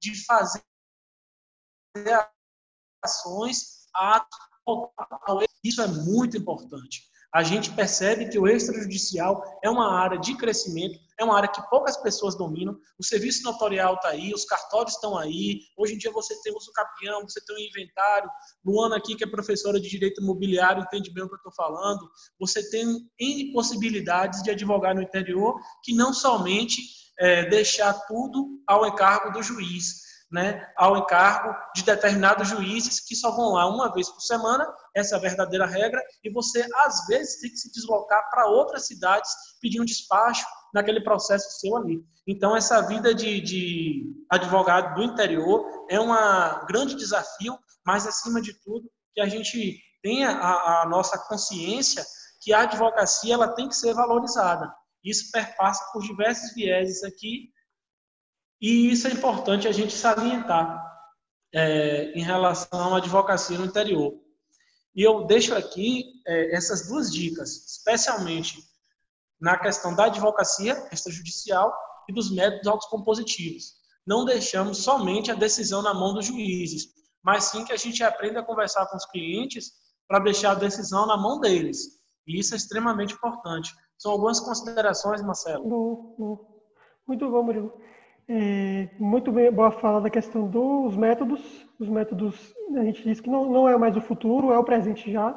[0.00, 0.62] de fazer
[3.02, 4.24] ações a
[5.64, 7.10] isso é muito importante.
[7.32, 11.62] A gente percebe que o extrajudicial é uma área de crescimento, é uma área que
[11.70, 12.76] poucas pessoas dominam.
[12.98, 15.60] O serviço notorial está aí, os cartórios estão aí.
[15.76, 18.28] Hoje em dia você tem uso capião, você tem o inventário.
[18.64, 22.10] Luana aqui, que é professora de direito imobiliário, entende bem o que eu estou falando.
[22.40, 26.82] Você tem N possibilidades de advogar no interior que não somente
[27.18, 33.32] é, deixar tudo ao encargo do juiz né, ao encargo de determinados juízes que só
[33.32, 37.40] vão lá uma vez por semana, essa é a verdadeira regra, e você, às vezes,
[37.40, 42.00] tem que se deslocar para outras cidades pedir um despacho naquele processo seu ali.
[42.26, 46.14] Então, essa vida de, de advogado do interior é um
[46.66, 52.04] grande desafio, mas, acima de tudo, que a gente tenha a, a nossa consciência
[52.40, 54.72] que a advocacia ela tem que ser valorizada.
[55.04, 57.50] Isso perpassa por diversos vieses aqui,
[58.60, 60.84] e isso é importante a gente salientar
[61.52, 64.14] é, em relação à advocacia no interior.
[64.94, 68.58] E eu deixo aqui é, essas duas dicas, especialmente
[69.40, 71.72] na questão da advocacia extrajudicial
[72.08, 73.80] e dos métodos autocompositivos.
[74.06, 76.88] Não deixamos somente a decisão na mão dos juízes,
[77.22, 79.72] mas sim que a gente aprenda a conversar com os clientes
[80.06, 82.00] para deixar a decisão na mão deles.
[82.26, 83.72] E isso é extremamente importante.
[83.96, 85.68] São algumas considerações, Marcelo.
[85.68, 86.62] Bom, bom.
[87.06, 87.80] Muito bom, Murilo.
[88.96, 91.66] Muito bem, boa fala da questão dos métodos.
[91.80, 95.10] Os métodos, a gente diz que não, não é mais o futuro, é o presente
[95.10, 95.32] já,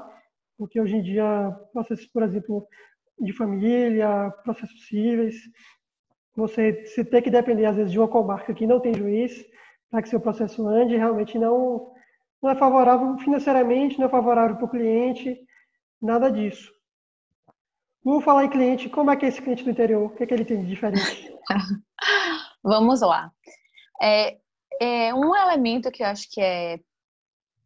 [0.60, 2.68] porque hoje em dia, processos, por exemplo,
[3.20, 5.36] de família, processos cíveis,
[6.36, 9.44] você, você tem que depender, às vezes, de uma comarca que não tem juiz
[9.90, 11.92] para que seu processo ande, realmente não,
[12.44, 15.40] não é favorável financeiramente, não é favorável para o cliente,
[16.00, 16.72] nada disso.
[18.04, 20.06] Vou falar em cliente, como é que é esse cliente do interior?
[20.06, 21.34] O que, é que ele tem de diferente?
[22.64, 23.30] Vamos lá.
[24.02, 24.38] É,
[24.80, 26.80] é, um elemento que eu acho que é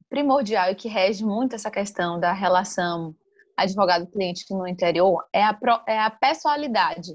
[0.09, 3.15] primordial e que rege muito essa questão da relação
[3.55, 5.57] advogado-cliente no interior é a,
[5.87, 7.11] é a pessoalidade,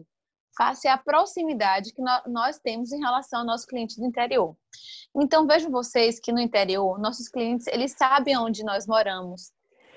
[0.57, 4.55] face à proximidade que nós temos em relação ao nosso cliente do interior.
[5.15, 9.53] Então, vejam vocês que no interior, nossos clientes, eles sabem onde nós moramos,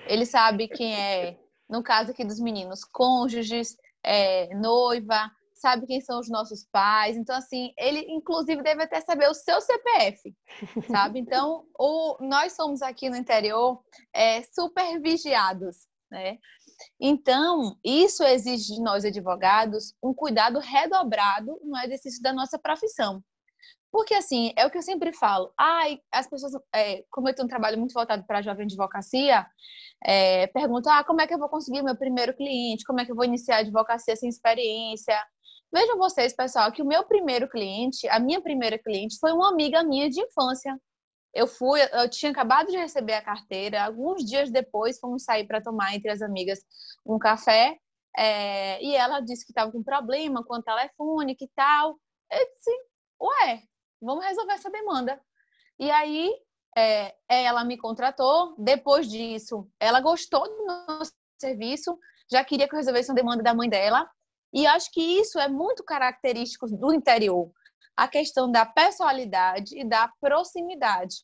[0.08, 1.38] eles sabem quem é,
[1.70, 5.30] no caso aqui dos meninos, cônjuges, é, noiva,
[5.66, 7.18] sabe quem são os nossos pais.
[7.18, 10.36] Então, assim, ele inclusive deve até saber o seu CPF,
[10.88, 11.20] sabe?
[11.20, 13.82] Então, o, nós somos aqui no interior
[14.14, 16.38] é, super vigiados, né?
[17.00, 23.24] Então, isso exige de nós advogados um cuidado redobrado no exercício da nossa profissão.
[23.92, 25.52] Porque, assim, é o que eu sempre falo.
[25.58, 29.48] Ai, as pessoas, é, como eu tenho um trabalho muito voltado para a jovem advocacia,
[30.04, 32.84] é, perguntam, ah, como é que eu vou conseguir meu primeiro cliente?
[32.84, 35.18] Como é que eu vou iniciar a advocacia sem experiência?
[35.76, 39.84] Vejam vocês, pessoal, que o meu primeiro cliente, a minha primeira cliente, foi uma amiga
[39.84, 40.74] minha de infância.
[41.34, 45.62] Eu fui, eu tinha acabado de receber a carteira, alguns dias depois fomos sair para
[45.62, 46.60] tomar entre as amigas
[47.06, 47.78] um café,
[48.16, 52.00] é, e ela disse que estava com problema com o telefone e tal.
[52.32, 52.72] Eu disse,
[53.22, 53.62] ué,
[54.02, 55.22] vamos resolver essa demanda.
[55.78, 56.34] E aí
[56.78, 62.00] é, ela me contratou, depois disso, ela gostou do nosso serviço,
[62.32, 64.10] já queria que eu resolvesse uma demanda da mãe dela,
[64.56, 67.52] e acho que isso é muito característico do interior,
[67.94, 71.18] a questão da personalidade e da proximidade.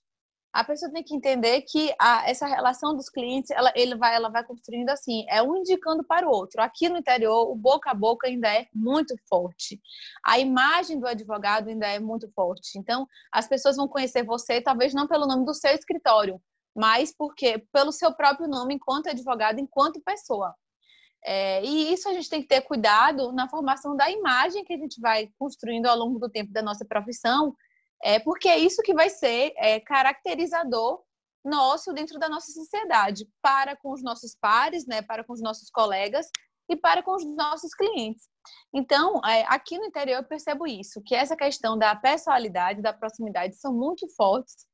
[0.54, 4.30] A pessoa tem que entender que a, essa relação dos clientes, ela, ele vai, ela
[4.30, 6.62] vai construindo assim, é um indicando para o outro.
[6.62, 9.80] Aqui no interior, o boca a boca ainda é muito forte.
[10.26, 12.78] A imagem do advogado ainda é muito forte.
[12.78, 16.38] Então, as pessoas vão conhecer você, talvez não pelo nome do seu escritório,
[16.76, 20.54] mas porque pelo seu próprio nome enquanto advogado, enquanto pessoa.
[21.24, 24.78] É, e isso a gente tem que ter cuidado na formação da imagem que a
[24.78, 27.56] gente vai construindo ao longo do tempo da nossa profissão,
[28.04, 31.04] é, porque é isso que vai ser é, caracterizador
[31.44, 35.70] nosso dentro da nossa sociedade, para com os nossos pares, né, para com os nossos
[35.70, 36.28] colegas
[36.70, 38.30] e para com os nossos clientes.
[38.74, 43.56] Então, é, aqui no interior eu percebo isso, que essa questão da pessoalidade, da proximidade
[43.56, 44.66] são muito fortes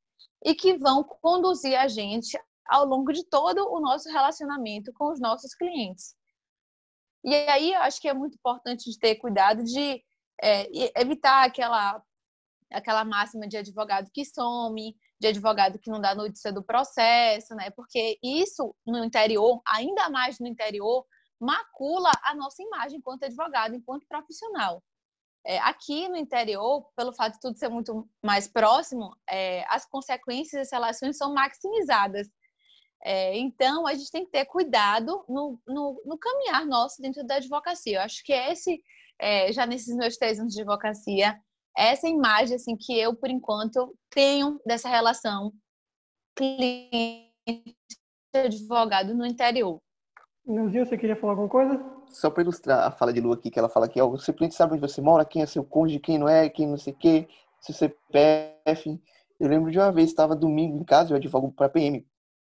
[0.44, 5.20] e que vão conduzir a gente ao longo de todo o nosso relacionamento com os
[5.20, 6.14] nossos clientes.
[7.24, 10.02] E aí eu acho que é muito importante ter cuidado de
[10.42, 12.02] é, evitar aquela
[12.70, 17.70] aquela máxima de advogado que some, de advogado que não dá notícia do processo, né?
[17.70, 21.04] Porque isso no interior, ainda mais no interior,
[21.40, 24.82] macula a nossa imagem enquanto advogado, enquanto profissional.
[25.46, 30.68] É, aqui no interior, pelo fato de tudo ser muito mais próximo, é, as consequências
[30.68, 32.28] das relações são maximizadas.
[33.04, 37.36] É, então, a gente tem que ter cuidado no, no, no, caminhar nosso dentro da
[37.36, 37.98] advocacia.
[37.98, 38.82] Eu acho que esse,
[39.18, 41.38] é, já nesses meus três anos de advocacia,
[41.76, 45.52] essa imagem assim que eu, por enquanto, tenho dessa relação
[46.34, 49.78] cliente-advogado no interior.
[50.44, 51.80] Neuzinho, você queria falar alguma coisa?
[52.06, 54.32] Só para ilustrar a fala de Lu aqui, que ela fala que ó, o seu
[54.32, 56.94] cliente sabe onde você mora, quem é seu cônjuge, quem não é, quem não sei
[56.94, 57.28] o quê,
[57.60, 58.98] seu CPF.
[59.38, 62.07] Eu lembro de uma vez, estava domingo em casa, eu advogo para PM.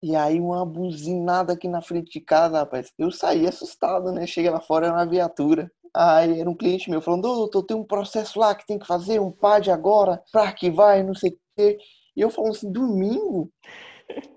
[0.06, 2.94] E aí uma buzinada aqui na frente de casa, rapaz.
[2.96, 4.28] Eu saí assustado, né?
[4.28, 5.72] Cheguei lá fora, era uma viatura.
[5.92, 9.20] Aí era um cliente meu falando, doutor, tem um processo lá que tem que fazer,
[9.20, 11.80] um PAD agora, para arquivar e não sei o quê.
[12.16, 13.52] E eu falo assim, domingo?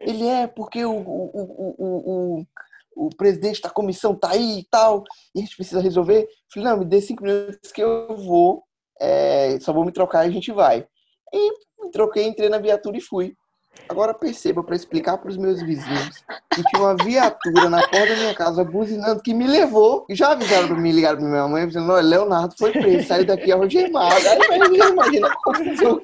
[0.00, 2.46] Ele é, porque o, o, o,
[2.96, 5.04] o, presidente da comissão tá aí e tal,
[5.34, 6.26] e a gente precisa resolver.
[6.50, 8.64] Falei, não, me dê cinco minutos que eu vou,
[8.98, 10.86] é, só vou me trocar e a gente vai.
[11.30, 11.52] E
[11.84, 13.36] me troquei, entrei na viatura e fui.
[13.88, 18.16] Agora perceba, para explicar para os meus vizinhos, que tinha uma viatura na porta da
[18.16, 20.04] minha casa buzinando que me levou.
[20.08, 23.26] E já avisaram para mim, ligaram para minha mãe, dizendo: Olha, Leonardo foi preso, saiu
[23.26, 24.14] daqui algemado.
[24.14, 26.00] Aí eu imagina a confusão,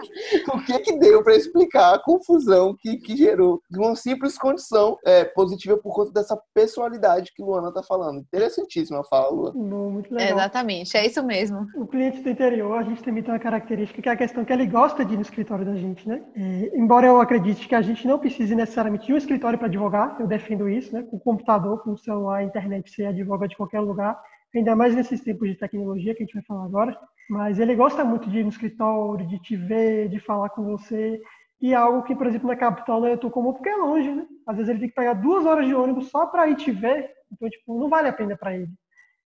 [0.48, 4.98] o que que deu para explicar a confusão que, que gerou de uma simples condição
[5.04, 8.20] é, positiva por conta dessa personalidade que Luana está falando.
[8.20, 9.54] Interessantíssima a fala, Luana.
[9.56, 10.38] muito legal.
[10.38, 11.66] exatamente, é isso mesmo.
[11.76, 14.52] O cliente do interior, a gente também tem uma característica que é a questão que
[14.52, 16.22] ele gosta de ir no escritório da gente, né?
[16.36, 20.16] É, embora eu acredite que a gente não precise necessariamente de um escritório para advogar,
[20.20, 21.02] eu defendo isso, né?
[21.02, 24.20] Com computador, com celular, internet, você advoga de qualquer lugar,
[24.54, 26.98] ainda mais nesses tempos de tecnologia que a gente vai falar agora.
[27.28, 31.20] Mas ele gosta muito de ir no escritório, de te ver, de falar com você.
[31.60, 34.10] E é algo que, por exemplo, na capital não é tão comum porque é longe,
[34.10, 34.26] né?
[34.46, 37.10] Às vezes ele tem que pegar duas horas de ônibus só para ir te ver,
[37.32, 38.68] então, tipo, não vale a pena para ele.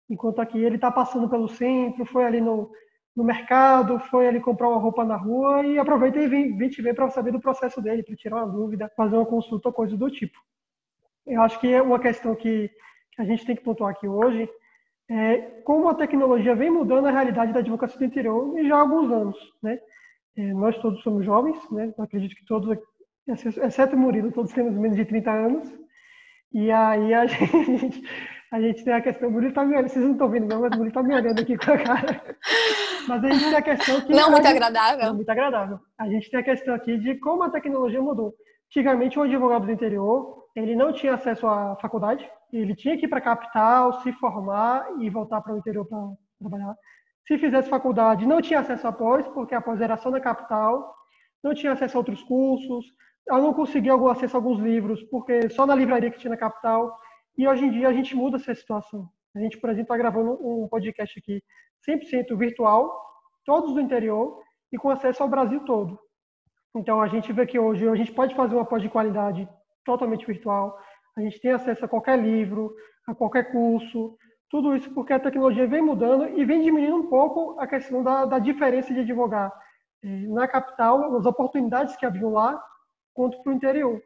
[0.09, 2.71] Enquanto aqui ele está passando pelo centro, foi ali no,
[3.15, 6.81] no mercado, foi ali comprar uma roupa na rua e aproveita e vem, vem te
[6.81, 9.95] ver para saber do processo dele, para tirar uma dúvida, fazer uma consulta ou coisa
[9.95, 10.37] do tipo.
[11.25, 12.69] Eu acho que é uma questão que,
[13.11, 14.49] que a gente tem que pontuar aqui hoje
[15.09, 19.11] é como a tecnologia vem mudando a realidade da advocacia do interior já há alguns
[19.11, 19.79] anos, né?
[20.35, 21.93] É, nós todos somos jovens, né?
[21.95, 22.77] Eu acredito que todos,
[23.27, 25.71] exceto Murilo, todos temos menos de 30 anos.
[26.51, 28.03] E aí a gente,
[28.51, 30.61] a gente tem a questão, o Murilo está me olhando, vocês não estão vendo não,
[30.61, 32.37] mas o Murilo está me olhando aqui com a cara.
[33.07, 34.13] Mas a gente tem a questão que...
[34.13, 35.05] Não muito agradável.
[35.05, 35.79] Não muito agradável.
[35.97, 38.33] A gente tem a questão aqui de como a tecnologia mudou.
[38.67, 43.09] Antigamente, o advogado do interior, ele não tinha acesso à faculdade, ele tinha que ir
[43.09, 45.99] para a capital, se formar e voltar para o interior para
[46.39, 46.75] trabalhar.
[47.27, 50.93] Se fizesse faculdade, não tinha acesso a pós, porque a pós era só na capital,
[51.43, 52.85] não tinha acesso a outros cursos,
[53.27, 56.37] eu não conseguia algum acesso a alguns livros, porque só na livraria que tinha na
[56.37, 56.97] capital.
[57.37, 59.09] E hoje em dia a gente muda essa situação.
[59.35, 61.41] A gente, por exemplo, está gravando um podcast aqui
[61.87, 63.03] 100% virtual,
[63.45, 64.41] todos do interior
[64.71, 65.99] e com acesso ao Brasil todo.
[66.75, 69.47] Então a gente vê que hoje a gente pode fazer uma pós de qualidade
[69.85, 70.77] totalmente virtual,
[71.15, 72.73] a gente tem acesso a qualquer livro,
[73.07, 74.17] a qualquer curso,
[74.49, 78.25] tudo isso porque a tecnologia vem mudando e vem diminuindo um pouco a questão da,
[78.25, 79.51] da diferença de advogar
[80.03, 82.63] eh, na capital, as oportunidades que haviam lá,
[83.13, 84.01] quanto para o interior.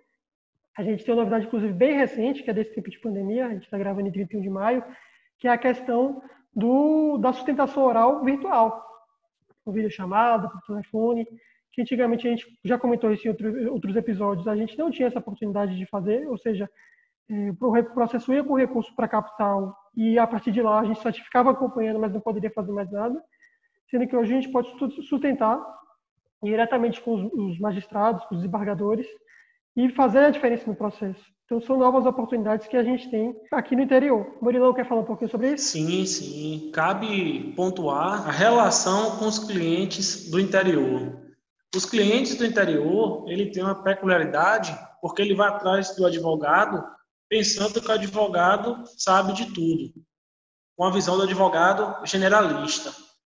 [0.78, 3.50] A gente tem uma novidade, inclusive, bem recente, que é desse tempo de pandemia, a
[3.50, 4.84] gente está gravando em 31 de maio,
[5.38, 6.22] que é a questão
[6.54, 8.84] do, da sustentação oral virtual,
[9.64, 11.28] por videochamada, por telefone,
[11.72, 15.08] que antigamente a gente já comentou isso em outro, outros episódios, a gente não tinha
[15.08, 16.70] essa oportunidade de fazer, ou seja,
[17.30, 21.02] é, o processo ia com recurso para capital e a partir de lá a gente
[21.02, 23.22] só ficava acompanhando, mas não poderia fazer mais nada,
[23.90, 24.70] sendo que hoje a gente pode
[25.06, 25.64] sustentar
[26.42, 29.06] diretamente com os, os magistrados, com os desembargadores,
[29.78, 31.24] e fazer a diferença no processo.
[31.46, 34.36] Então, são novas oportunidades que a gente tem aqui no interior.
[34.42, 35.66] Murilão quer falar um pouquinho sobre isso?
[35.66, 36.72] Sim, sim.
[36.74, 41.22] Cabe pontuar a relação com os clientes do interior.
[41.76, 46.84] Os clientes do interior, ele tem uma peculiaridade, porque ele vai atrás do advogado
[47.30, 49.94] pensando que o advogado sabe de tudo,
[50.76, 52.92] com a visão do advogado generalista.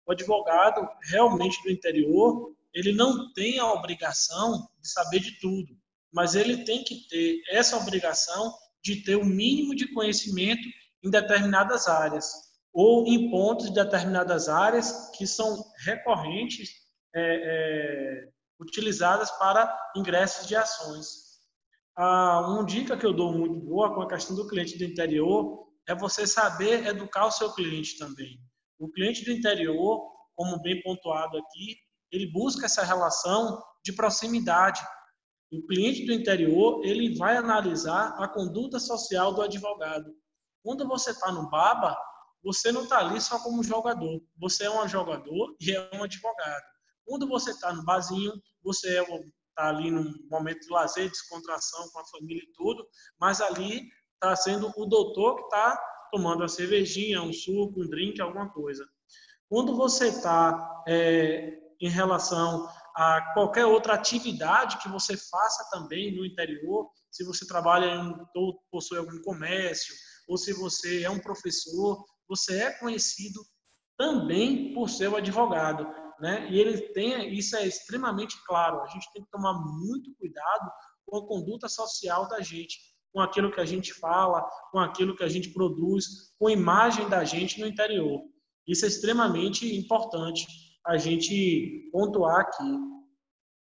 [0.07, 5.75] O advogado realmente do interior, ele não tem a obrigação de saber de tudo,
[6.13, 8.53] mas ele tem que ter essa obrigação
[8.83, 10.63] de ter o mínimo de conhecimento
[11.03, 12.31] em determinadas áreas
[12.73, 16.71] ou em pontos de determinadas áreas que são recorrentes,
[17.15, 18.29] é, é,
[18.61, 21.29] utilizadas para ingressos de ações.
[21.97, 25.67] Ah, uma dica que eu dou muito boa com a questão do cliente do interior
[25.89, 28.39] é você saber educar o seu cliente também.
[28.79, 31.77] O cliente do interior, como bem pontuado aqui,
[32.13, 34.81] ele busca essa relação de proximidade.
[35.51, 40.15] O cliente do interior, ele vai analisar a conduta social do advogado.
[40.63, 41.97] Quando você está no BABA,
[42.43, 44.23] você não está ali só como jogador.
[44.39, 46.65] Você é um jogador e é um advogado.
[47.05, 48.33] Quando você está no barzinho,
[48.63, 49.07] você está
[49.59, 52.87] é ali num momento de lazer, descontração com a família e tudo,
[53.19, 55.81] mas ali está sendo o doutor que está
[56.13, 58.87] tomando a cervejinha, um suco, um drink, alguma coisa.
[59.49, 62.69] Quando você está é, em relação
[62.99, 67.97] a qualquer outra atividade que você faça também no interior, se você trabalha
[68.35, 69.95] ou possui algum comércio,
[70.27, 73.41] ou se você é um professor, você é conhecido
[73.97, 75.87] também por ser o advogado,
[76.19, 76.49] né?
[76.51, 78.83] E ele tem, isso é extremamente claro.
[78.83, 80.69] A gente tem que tomar muito cuidado
[81.07, 82.77] com a conduta social da gente,
[83.13, 87.09] com aquilo que a gente fala, com aquilo que a gente produz, com a imagem
[87.09, 88.23] da gente no interior.
[88.67, 90.49] Isso é extremamente importante
[90.89, 92.79] a gente pontuar aqui.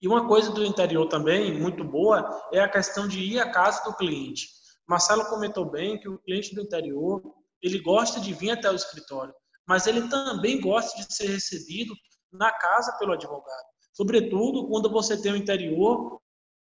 [0.01, 3.83] E uma coisa do interior também, muito boa, é a questão de ir à casa
[3.83, 4.47] do cliente.
[4.89, 7.21] Marcelo comentou bem que o cliente do interior,
[7.61, 9.35] ele gosta de vir até o escritório,
[9.67, 11.93] mas ele também gosta de ser recebido
[12.33, 13.67] na casa pelo advogado.
[13.93, 16.21] Sobretudo quando você tem o interior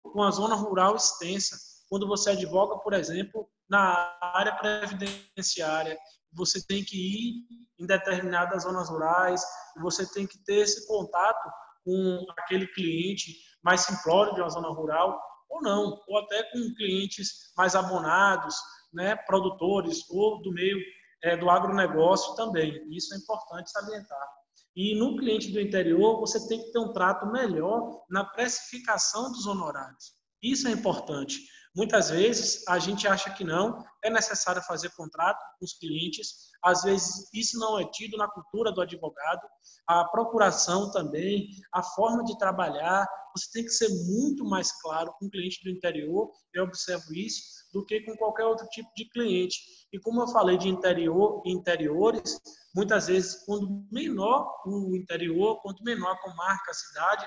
[0.03, 1.57] com a zona rural extensa,
[1.89, 5.97] quando você advoga, por exemplo, na área previdenciária,
[6.33, 7.35] você tem que ir
[7.79, 9.43] em determinadas zonas rurais,
[9.81, 11.51] você tem que ter esse contato
[11.85, 17.53] com aquele cliente mais simplório de uma zona rural, ou não, ou até com clientes
[17.57, 18.55] mais abonados,
[18.93, 20.79] né, produtores ou do meio
[21.23, 22.81] é, do agronegócio também.
[22.91, 24.29] Isso é importante salientar.
[24.75, 29.47] E no cliente do interior, você tem que ter um trato melhor na precificação dos
[29.47, 30.13] honorários.
[30.43, 31.39] Isso é importante.
[31.75, 36.83] Muitas vezes a gente acha que não, é necessário fazer contrato com os clientes, às
[36.83, 39.41] vezes isso não é tido na cultura do advogado,
[39.87, 45.27] a procuração também, a forma de trabalhar, você tem que ser muito mais claro com
[45.27, 47.43] o cliente do interior, eu observo isso,
[47.73, 49.59] do que com qualquer outro tipo de cliente.
[49.93, 52.41] E como eu falei de interior e interiores,
[52.75, 57.27] muitas vezes, quando menor o interior, quanto menor a comarca, a cidade,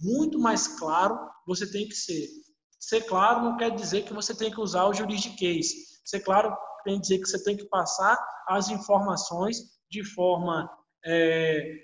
[0.00, 2.28] muito mais claro você tem que ser.
[2.78, 5.93] Ser claro não quer dizer que você tem que usar o juridiquês.
[6.04, 9.56] Ser claro quer dizer que você tem que passar as informações
[9.90, 10.70] de forma
[11.04, 11.80] é,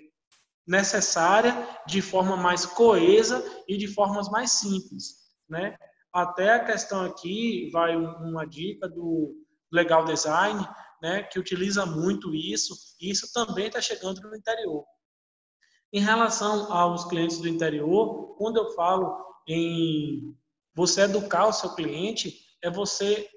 [0.67, 5.15] necessária, de forma mais coesa e de formas mais simples,
[5.49, 5.75] né?
[6.13, 9.33] Até a questão aqui vai uma dica do
[9.71, 10.59] legal design,
[11.01, 14.83] né, que utiliza muito isso, e isso também está chegando no interior.
[15.93, 19.17] Em relação aos clientes do interior, quando eu falo
[19.47, 20.35] em
[20.75, 23.27] você educar o seu cliente, é você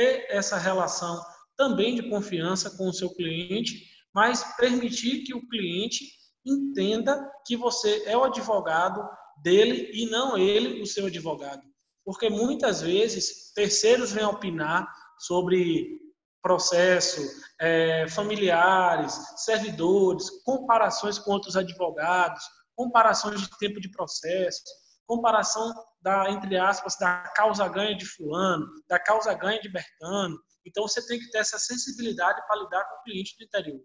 [0.00, 1.22] ter essa relação
[1.58, 3.84] também de confiança com o seu cliente,
[4.14, 6.06] mas permitir que o cliente
[6.42, 9.06] entenda que você é o advogado
[9.42, 11.60] dele e não ele o seu advogado.
[12.02, 16.00] Porque muitas vezes terceiros vêm opinar sobre
[16.42, 17.20] processo,
[17.60, 22.42] é, familiares, servidores, comparações com outros advogados,
[22.74, 24.62] comparações de tempo de processo,
[25.10, 30.38] comparação da, entre aspas, da causa ganha de fulano, da causa ganha de Bertano.
[30.64, 33.80] Então você tem que ter essa sensibilidade para lidar com o cliente do interior.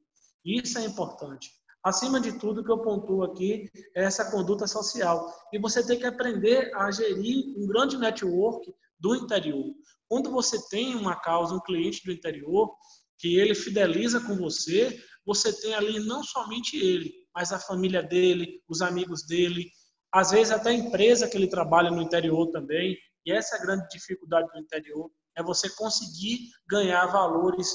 [0.45, 1.49] Isso é importante.
[1.83, 5.27] Acima de tudo, que eu pontuo aqui é essa conduta social.
[5.51, 9.73] E você tem que aprender a gerir um grande network do interior.
[10.07, 12.71] Quando você tem uma causa, um cliente do interior,
[13.17, 18.61] que ele fideliza com você, você tem ali não somente ele, mas a família dele,
[18.69, 19.71] os amigos dele,
[20.15, 22.97] às vezes até a empresa que ele trabalha no interior também.
[23.25, 27.67] E essa é a grande dificuldade do interior, é você conseguir ganhar valores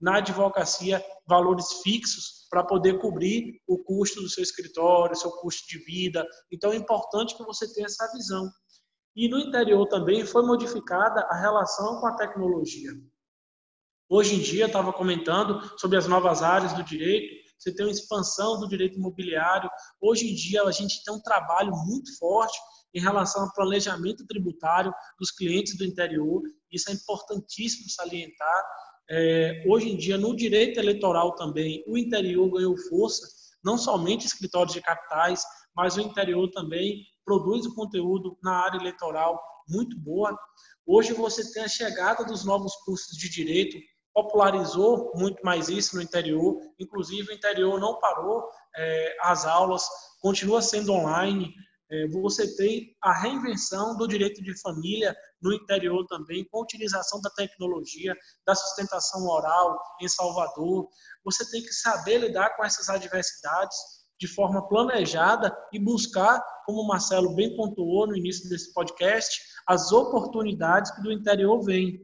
[0.00, 5.78] na advocacia, valores fixos para poder cobrir o custo do seu escritório, seu custo de
[5.84, 6.24] vida.
[6.52, 8.48] Então é importante que você tenha essa visão.
[9.16, 12.92] E no interior também foi modificada a relação com a tecnologia.
[14.08, 18.60] Hoje em dia, estava comentando sobre as novas áreas do direito, você tem uma expansão
[18.60, 19.68] do direito imobiliário.
[20.00, 22.56] Hoje em dia, a gente tem um trabalho muito forte
[22.94, 26.42] em relação ao planejamento tributário dos clientes do interior.
[26.70, 28.64] Isso é importantíssimo salientar.
[29.10, 33.26] É, hoje em dia, no direito eleitoral também, o interior ganhou força,
[33.64, 35.42] não somente escritórios de capitais,
[35.74, 39.38] mas o interior também produz o conteúdo na área eleitoral
[39.68, 40.36] muito boa.
[40.86, 43.76] Hoje você tem a chegada dos novos cursos de direito,
[44.18, 46.60] popularizou muito mais isso no interior.
[46.80, 49.84] Inclusive, o interior não parou é, as aulas,
[50.20, 51.54] continua sendo online.
[51.90, 57.20] É, você tem a reinvenção do direito de família no interior também, com a utilização
[57.20, 58.12] da tecnologia,
[58.44, 60.88] da sustentação oral em Salvador.
[61.24, 63.76] Você tem que saber lidar com essas adversidades.
[64.20, 69.92] de forma planejada e buscar, como o Marcelo bem pontuou no início desse podcast, as
[69.92, 72.00] oportunidades que do interior vêm.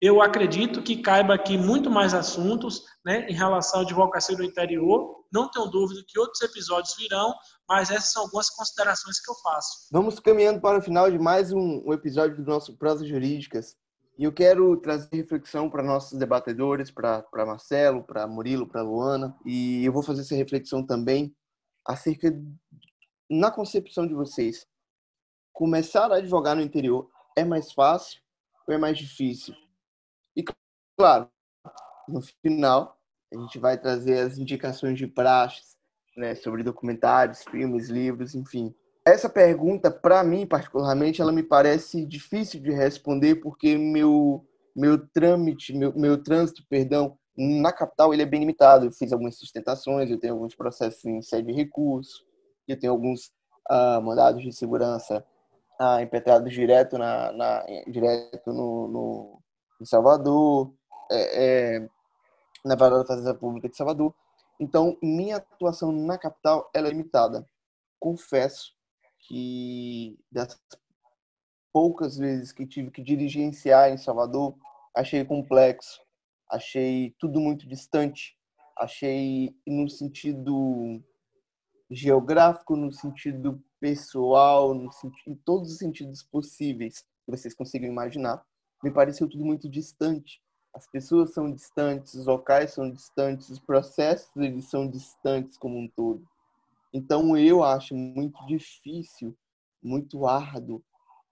[0.00, 5.24] Eu acredito que caiba aqui muito mais assuntos né, em relação à advocacia do interior.
[5.32, 7.34] Não tenho dúvida que outros episódios virão,
[7.68, 9.88] mas essas são algumas considerações que eu faço.
[9.90, 13.76] Vamos caminhando para o final de mais um, episódio do nosso Prosa Jurídicas.
[14.16, 19.36] E eu quero trazer reflexão para nossos debatedores, para Marcelo, para Murilo, para Luana.
[19.44, 21.34] E eu vou fazer essa reflexão também
[21.84, 22.32] acerca,
[23.28, 24.64] na concepção de vocês,
[25.52, 28.20] começar a advogar no interior é mais fácil
[28.66, 29.54] ou é mais difícil?
[30.98, 31.30] Claro,
[32.08, 32.98] no final,
[33.32, 35.76] a gente vai trazer as indicações de praxes,
[36.16, 38.74] né, sobre documentários, filmes, livros, enfim.
[39.06, 44.44] Essa pergunta, para mim, particularmente, ela me parece difícil de responder porque meu
[44.74, 48.86] meu trâmite, meu, meu trânsito, perdão, na capital ele é bem limitado.
[48.86, 52.24] Eu fiz algumas sustentações, eu tenho alguns processos em sede de recurso,
[52.66, 53.26] eu tenho alguns
[53.70, 55.24] uh, mandados de segurança
[55.80, 59.42] uh, impetrados direto na, na direto no, no,
[59.80, 60.72] em Salvador,
[61.10, 61.88] é, é,
[62.64, 64.14] na Vara da Fazenda Pública de Salvador.
[64.60, 67.48] Então, minha atuação na capital é limitada.
[67.98, 68.74] Confesso
[69.20, 70.60] que das
[71.72, 74.56] poucas vezes que tive que dirigenciar em Salvador,
[74.94, 76.00] achei complexo,
[76.48, 78.36] achei tudo muito distante,
[78.76, 81.02] achei no sentido
[81.90, 88.44] geográfico, no sentido pessoal, no sentido, em todos os sentidos possíveis que vocês consigam imaginar
[88.82, 90.40] me pareceu tudo muito distante.
[90.78, 95.88] As pessoas são distantes, os locais são distantes, os processos eles são distantes como um
[95.88, 96.24] todo.
[96.94, 99.36] Então eu acho muito difícil,
[99.82, 100.80] muito árduo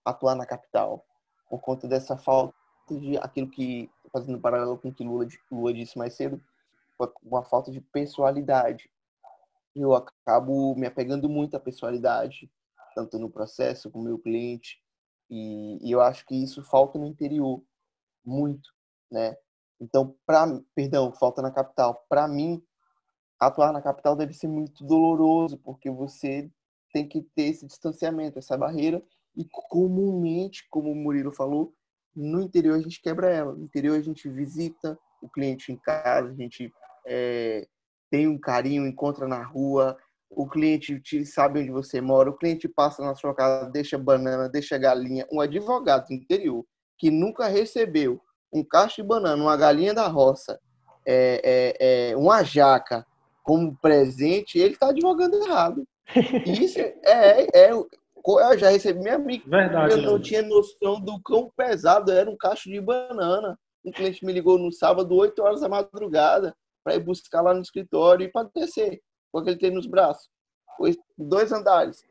[0.04, 1.06] atuar na capital
[1.48, 2.56] por conta dessa falta
[2.90, 6.42] de aquilo que fazendo paralelo com o que Lula, Lula disse mais cedo,
[7.22, 8.90] uma falta de pessoalidade.
[9.76, 12.50] Eu acabo me apegando muito à pessoalidade,
[12.96, 14.82] tanto no processo com o meu cliente,
[15.30, 17.62] e, e eu acho que isso falta no interior
[18.24, 18.74] muito,
[19.10, 19.36] né?
[19.80, 22.04] Então, para, perdão, falta na capital.
[22.08, 22.62] Para mim,
[23.38, 26.50] atuar na capital deve ser muito doloroso, porque você
[26.92, 29.02] tem que ter esse distanciamento, essa barreira,
[29.36, 31.74] e comumente, como o Murilo falou,
[32.14, 33.54] no interior a gente quebra ela.
[33.54, 36.72] No interior a gente visita o cliente em casa, a gente
[37.06, 37.68] é,
[38.10, 39.96] tem um carinho, encontra na rua,
[40.30, 44.48] o cliente te, sabe onde você mora, o cliente passa na sua casa, deixa banana,
[44.48, 45.26] deixa galinha.
[45.30, 46.64] Um advogado do interior
[46.98, 48.20] que nunca recebeu
[48.58, 50.58] um cacho de banana, uma galinha da roça,
[51.06, 51.40] é,
[51.78, 53.06] é, é uma jaca
[53.42, 55.86] como presente, ele está advogando errado.
[56.46, 57.88] Isso é, é, eu
[58.58, 59.44] já recebi minha amiga.
[59.48, 59.92] Verdade.
[59.92, 63.58] Eu não tinha noção do quão pesado era um cacho de banana.
[63.84, 67.62] Um cliente me ligou no sábado, 8 horas da madrugada, para ir buscar lá no
[67.62, 69.00] escritório e para descer
[69.30, 70.28] com aquele tem nos braços.
[71.16, 72.04] Dois andares.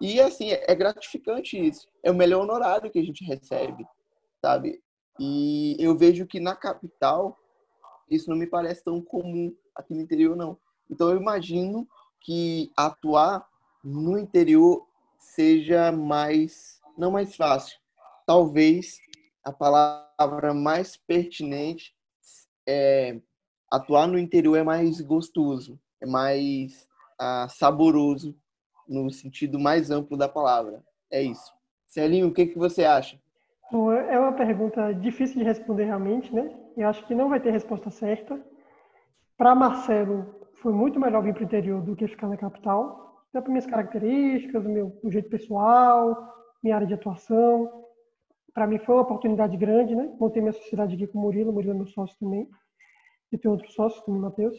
[0.00, 1.88] E assim, é gratificante isso.
[2.02, 3.86] É o melhor honorário que a gente recebe,
[4.44, 4.80] sabe?
[5.18, 7.38] E eu vejo que na capital
[8.10, 10.58] isso não me parece tão comum aqui no interior, não.
[10.90, 11.88] Então eu imagino
[12.20, 13.46] que atuar
[13.82, 14.86] no interior
[15.18, 17.78] seja mais, não mais fácil.
[18.26, 18.98] Talvez
[19.44, 21.94] a palavra mais pertinente
[22.66, 23.20] é
[23.70, 26.88] atuar no interior é mais gostoso, é mais
[27.18, 28.36] ah, saboroso
[28.88, 30.84] no sentido mais amplo da palavra.
[31.10, 31.52] É isso.
[31.86, 33.20] Celinho, o que, que você acha?
[33.70, 36.48] Bom, é uma pergunta difícil de responder realmente, né?
[36.76, 38.40] Eu acho que não vai ter resposta certa.
[39.36, 43.40] Para Marcelo, foi muito melhor vir para o interior do que ficar na capital, até
[43.40, 47.68] por minhas características, o meu o jeito pessoal, minha área de atuação.
[48.54, 50.14] Para mim foi uma oportunidade grande, né?
[50.18, 52.48] Montei minha sociedade aqui com o Murilo, o Murilo é meu sócio também,
[53.32, 54.56] e tem outros sócios, como o Matheus.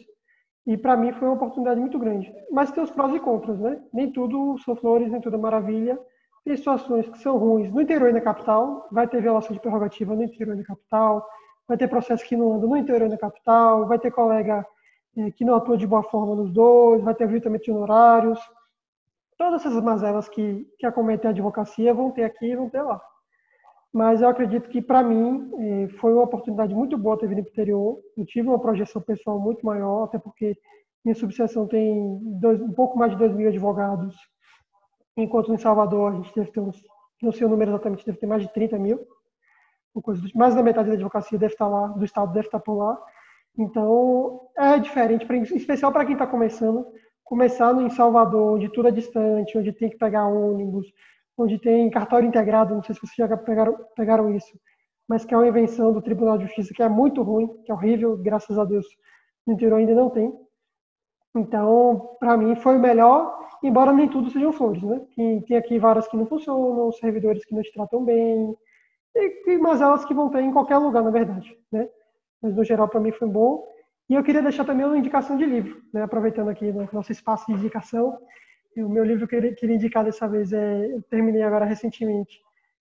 [0.66, 2.30] E para mim foi uma oportunidade muito grande.
[2.52, 3.82] Mas tem os prós e contras, né?
[3.90, 5.98] Nem tudo são flores, nem tudo é maravilha.
[6.44, 8.88] Tem situações que são ruins no interior e na capital.
[8.90, 11.26] Vai ter violação de prerrogativa no interior e na capital.
[11.66, 13.86] Vai ter processo que não anda no interior e na capital.
[13.86, 14.66] Vai ter colega
[15.16, 17.02] é, que não atua de boa forma nos dois.
[17.02, 18.38] Vai ter aviltamento de honorários.
[19.36, 23.00] Todas essas mazelas que, que acometem a advocacia vão ter aqui e vão ter lá.
[23.92, 27.48] Mas eu acredito que, para mim, eh, foi uma oportunidade muito boa ter vindo para
[27.48, 27.98] o interior.
[28.16, 30.56] Eu tive uma projeção pessoal muito maior, até porque
[31.04, 34.14] minha subseção tem dois, um pouco mais de 2 mil advogados,
[35.22, 36.82] enquanto em Salvador a gente deve ter uns,
[37.22, 39.00] não sei o número exatamente, deve ter mais de 30 mil.
[40.34, 43.02] Mais da metade da advocacia deve estar lá, do Estado deve estar por lá.
[43.58, 46.86] Então, é diferente, em especial para quem está começando,
[47.24, 50.86] começando em Salvador, onde tudo é distante, onde tem que pegar ônibus,
[51.36, 54.58] onde tem cartório integrado, não sei se vocês já pegaram, pegaram isso,
[55.08, 57.74] mas que é uma invenção do Tribunal de Justiça que é muito ruim, que é
[57.74, 58.86] horrível, graças a Deus
[59.46, 60.32] no interior ainda não tem.
[61.38, 65.00] Então, para mim, foi melhor, embora nem tudo sejam flores, né?
[65.14, 68.56] Tem, tem aqui várias que não funcionam, servidores que não te tratam bem,
[69.14, 71.88] e, mas elas que vão ter em qualquer lugar, na verdade, né?
[72.42, 73.66] Mas, no geral, para mim foi bom.
[74.08, 76.02] E eu queria deixar também uma indicação de livro, né?
[76.02, 78.18] aproveitando aqui o nosso espaço de indicação.
[78.76, 82.40] O meu livro que eu queria indicar dessa vez é, eu terminei agora recentemente,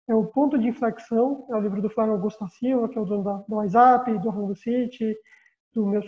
[0.07, 3.01] é o Ponto de Inflexão, é o livro do Flávio Augusto da Silva, que é
[3.01, 5.15] o dono da, do WhatsApp, do Orlando City,
[5.73, 6.01] do meu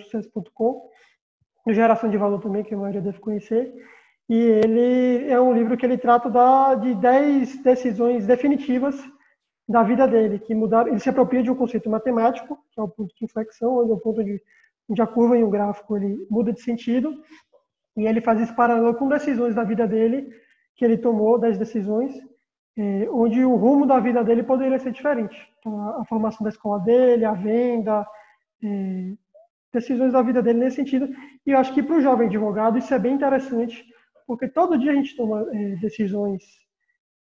[1.66, 3.74] do Geração de Valor também, que a maioria deve conhecer.
[4.30, 8.96] E ele é um livro que ele trata da, de 10 decisões definitivas
[9.68, 10.90] da vida dele, que mudaram.
[10.90, 13.94] Ele se apropria de um conceito matemático, que é o ponto de inflexão, onde é
[13.94, 14.42] o ponto de
[14.88, 17.12] onde a curva em um gráfico ele muda de sentido,
[17.98, 20.30] e ele faz isso paralelo com decisões da vida dele,
[20.76, 22.14] que ele tomou, 10 decisões,
[22.78, 25.36] é, onde o rumo da vida dele poderia ser diferente.
[25.60, 28.06] Então, a, a, formação da escola dele, a venda,
[28.64, 29.14] é,
[29.76, 31.08] decisões da vida dele nesse sentido.
[31.46, 33.86] E eu acho que para o jovem advogado isso é bem interessante,
[34.26, 36.44] porque todo dia a gente toma é, decisões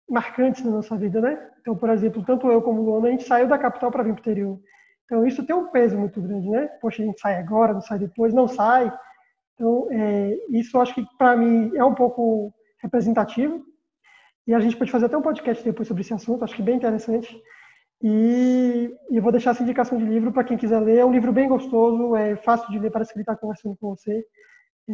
[0.10, 1.50] marcantes na nossa vida, né?
[1.62, 4.14] Então, por exemplo, tanto eu como o Luana, a gente saiu da capital para vir
[4.14, 4.60] para o interior.
[5.06, 6.68] Então, isso tem um peso muito grande, né?
[6.82, 8.92] Poxa, a gente sai agora, não sai depois, não sai.
[9.54, 13.64] Então, é, isso acho que, para mim, é um pouco representativo
[14.46, 16.76] e a gente pode fazer até um podcast depois sobre esse assunto, acho que bem
[16.76, 17.42] interessante.
[18.04, 20.98] E, e vou deixar essa indicação de livro para quem quiser ler.
[20.98, 23.96] É um livro bem gostoso, é fácil de ler, parece que ele está conversando com
[23.96, 24.26] você.
[24.90, 24.94] É,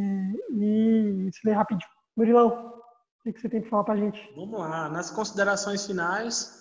[0.53, 1.89] e se lê rapidinho.
[2.15, 2.79] Murilão,
[3.25, 4.21] o que você tem para falar para a gente?
[4.35, 4.89] Vamos lá.
[4.89, 6.59] Nas considerações finais,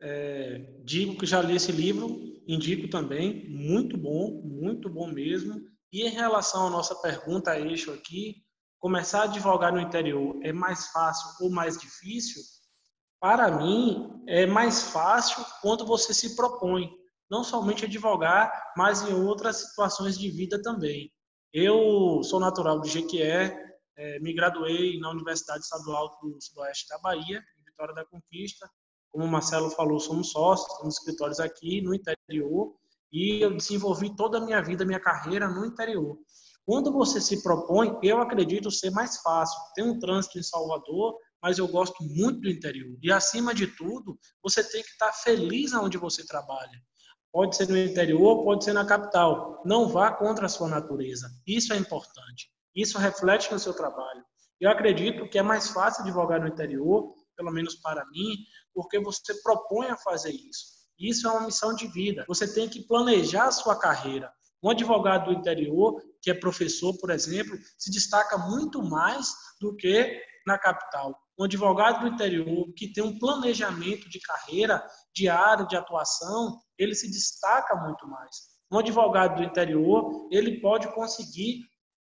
[0.00, 2.08] é, digo que já li esse livro,
[2.46, 5.60] indico também, muito bom, muito bom mesmo.
[5.92, 8.36] E em relação à nossa pergunta eixo aqui,
[8.78, 12.40] começar a advogar no interior é mais fácil ou mais difícil?
[13.22, 16.90] Para mim, é mais fácil quando você se propõe,
[17.30, 21.08] não somente advogar, mas em outras situações de vida também.
[21.52, 23.56] Eu sou natural de Jequié,
[23.96, 28.68] é, me graduei na Universidade Estadual do Sudoeste da Bahia, em Vitória da Conquista.
[29.12, 32.74] Como o Marcelo falou, somos sócios, temos escritórios aqui no interior,
[33.12, 36.18] e eu desenvolvi toda a minha vida, minha carreira no interior.
[36.66, 39.60] Quando você se propõe, eu acredito ser mais fácil.
[39.76, 42.96] Tem um trânsito em Salvador, mas eu gosto muito do interior.
[43.02, 46.80] E acima de tudo, você tem que estar feliz onde você trabalha.
[47.32, 49.62] Pode ser no interior, pode ser na capital.
[49.64, 51.28] Não vá contra a sua natureza.
[51.46, 52.48] Isso é importante.
[52.74, 54.22] Isso reflete no seu trabalho.
[54.60, 58.36] Eu acredito que é mais fácil advogar no interior, pelo menos para mim,
[58.72, 60.66] porque você propõe a fazer isso.
[60.98, 62.24] Isso é uma missão de vida.
[62.28, 64.32] Você tem que planejar a sua carreira.
[64.62, 70.22] Um advogado do interior, que é professor, por exemplo, se destaca muito mais do que
[70.46, 71.18] na capital.
[71.38, 76.94] Um advogado do interior que tem um planejamento de carreira, de área de atuação, ele
[76.94, 78.52] se destaca muito mais.
[78.70, 81.60] Um advogado do interior, ele pode conseguir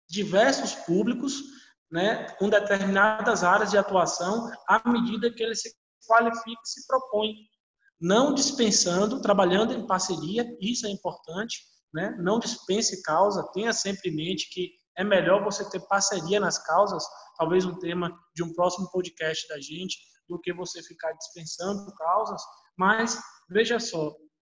[0.09, 1.43] diversos públicos,
[1.91, 5.75] né, com determinadas áreas de atuação, à medida que ele se
[6.07, 7.35] qualifica e se propõe.
[8.01, 11.61] Não dispensando, trabalhando em parceria, isso é importante,
[11.95, 12.17] né?
[12.19, 17.05] Não dispense causa, tenha sempre em mente que é melhor você ter parceria nas causas,
[17.37, 19.97] talvez um tema de um próximo podcast da gente,
[20.29, 22.43] do que você ficar dispensando causas.
[22.77, 24.15] Mas veja só,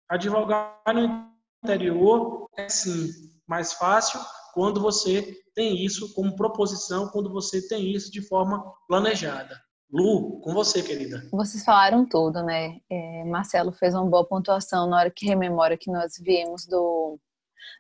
[0.09, 1.31] advogar no
[1.63, 3.09] interior é sim
[3.47, 4.19] mais fácil
[4.53, 9.55] quando você tem isso como proposição, quando você tem isso de forma planejada.
[9.89, 11.27] Lu, com você, querida.
[11.31, 12.77] Vocês falaram tudo, né?
[12.89, 17.17] É, Marcelo fez uma boa pontuação na hora que rememora que nós viemos do,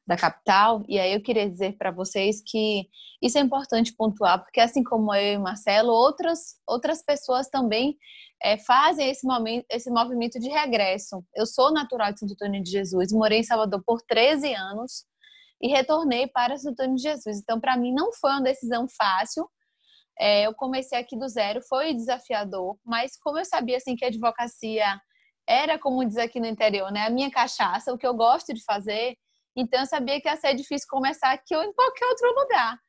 [0.05, 0.83] da capital.
[0.87, 2.87] E aí eu queria dizer para vocês que
[3.21, 7.97] isso é importante pontuar, porque assim como eu e Marcelo, outras, outras pessoas também
[8.41, 11.23] é, fazem esse, momento, esse movimento de regresso.
[11.35, 15.05] Eu sou natural de Santo Antônio de Jesus, morei em Salvador por 13 anos
[15.61, 17.39] e retornei para Santo Antônio de Jesus.
[17.39, 19.49] Então, para mim, não foi uma decisão fácil.
[20.19, 24.07] É, eu comecei aqui do zero, foi desafiador, mas como eu sabia assim que a
[24.07, 24.99] advocacia
[25.47, 28.63] era, como diz aqui no interior, né, a minha cachaça, o que eu gosto de
[28.63, 29.15] fazer,
[29.57, 32.79] então, eu sabia que ia ser difícil começar aqui ou em qualquer outro lugar.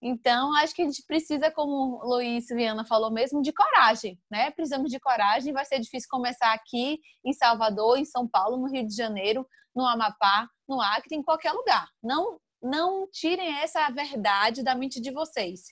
[0.00, 4.52] Então, acho que a gente precisa, como o Luiz Viana falou mesmo, de coragem, né?
[4.52, 5.52] Precisamos de coragem.
[5.52, 9.44] Vai ser difícil começar aqui em Salvador, em São Paulo, no Rio de Janeiro,
[9.74, 11.88] no Amapá, no Acre, em qualquer lugar.
[12.00, 15.62] Não, não tirem essa verdade da mente de vocês.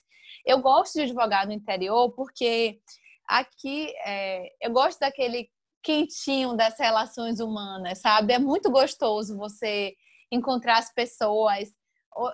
[0.45, 2.81] Eu gosto de advogar no interior porque
[3.29, 5.47] aqui é, eu gosto daquele
[5.81, 8.33] quentinho das relações humanas, sabe?
[8.33, 9.93] É muito gostoso você
[10.31, 11.69] encontrar as pessoas.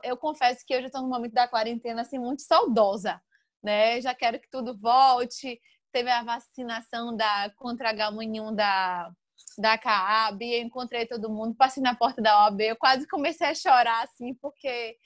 [0.03, 3.21] Eu confesso que eu já estou no momento da quarentena assim muito saudosa,
[3.63, 4.01] né?
[4.01, 5.59] Já quero que tudo volte.
[5.91, 9.11] Teve a vacinação da contra H1N1 da
[9.57, 14.03] da CAAB, encontrei todo mundo, passei na porta da OAB, eu quase comecei a chorar
[14.03, 14.97] assim porque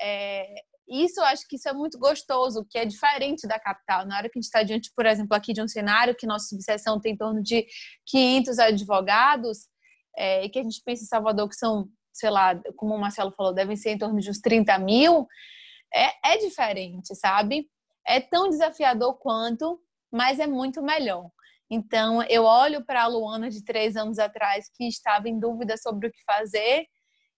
[0.00, 0.46] é,
[0.88, 4.04] isso eu acho que isso é muito gostoso, que é diferente da capital.
[4.04, 6.46] Na hora que a gente está diante, por exemplo, aqui de um cenário que nossa
[6.46, 7.66] subseção tem em torno de
[8.06, 9.68] 500 advogados,
[10.16, 13.32] é, e que a gente pensa em Salvador que são, sei lá, como o Marcelo
[13.32, 15.26] falou, devem ser em torno de uns 30 mil,
[15.94, 17.68] é, é diferente, sabe?
[18.06, 21.30] É tão desafiador quanto, mas é muito melhor.
[21.70, 26.08] Então, eu olho para a Luana de três anos atrás, que estava em dúvida sobre
[26.08, 26.86] o que fazer,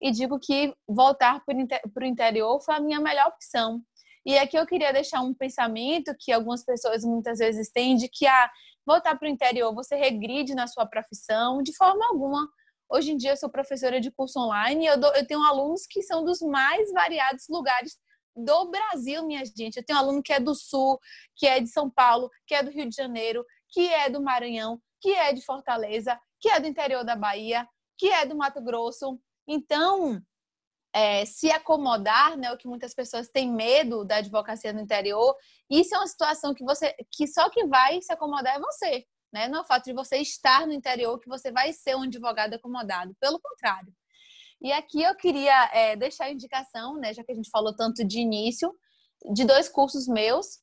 [0.02, 3.80] e digo que voltar para o interior foi a minha melhor opção.
[4.26, 8.26] E aqui eu queria deixar um pensamento que algumas pessoas muitas vezes têm de que
[8.26, 8.50] ah,
[8.86, 12.48] voltar para o interior você regride na sua profissão de forma alguma.
[12.88, 15.86] Hoje em dia eu sou professora de curso online e eu, dou, eu tenho alunos
[15.86, 17.98] que são dos mais variados lugares
[18.36, 19.76] do Brasil, minha gente.
[19.76, 20.98] Eu tenho aluno que é do Sul,
[21.36, 24.80] que é de São Paulo, que é do Rio de Janeiro, que é do Maranhão,
[25.00, 27.66] que é de Fortaleza, que é do interior da Bahia,
[27.96, 29.18] que é do Mato Grosso.
[29.46, 30.20] Então,
[30.92, 35.36] é, se acomodar, né, o que muitas pessoas têm medo da advocacia no interior,
[35.68, 39.04] isso é uma situação que você, que só quem vai se acomodar é você,
[39.34, 39.48] né?
[39.48, 42.54] Não é o fato de você estar no interior que você vai ser um advogado
[42.54, 43.92] acomodado, pelo contrário.
[44.62, 48.04] E aqui eu queria é, deixar a indicação, né, já que a gente falou tanto
[48.04, 48.72] de início,
[49.34, 50.60] de dois cursos meus,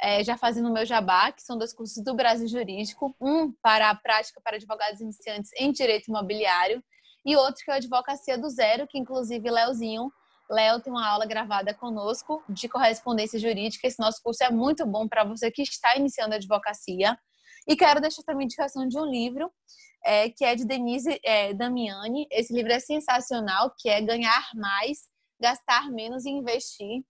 [0.00, 3.90] é, já fazendo o meu jabá, que são dois cursos do Brasil Jurídico, um para
[3.90, 6.82] a prática para advogados iniciantes em direito imobiliário
[7.24, 10.10] e outro que é a Advocacia do Zero, que inclusive Leozinho,
[10.48, 13.86] Léo tem uma aula gravada conosco de correspondência jurídica.
[13.86, 17.18] Esse nosso curso é muito bom para você que está iniciando a advocacia.
[17.66, 19.52] E quero deixar também indicação de um livro
[20.04, 22.26] é, que é de Denise é, Damiani.
[22.30, 25.08] Esse livro é sensacional, que é Ganhar Mais,
[25.40, 27.02] Gastar Menos e Investir,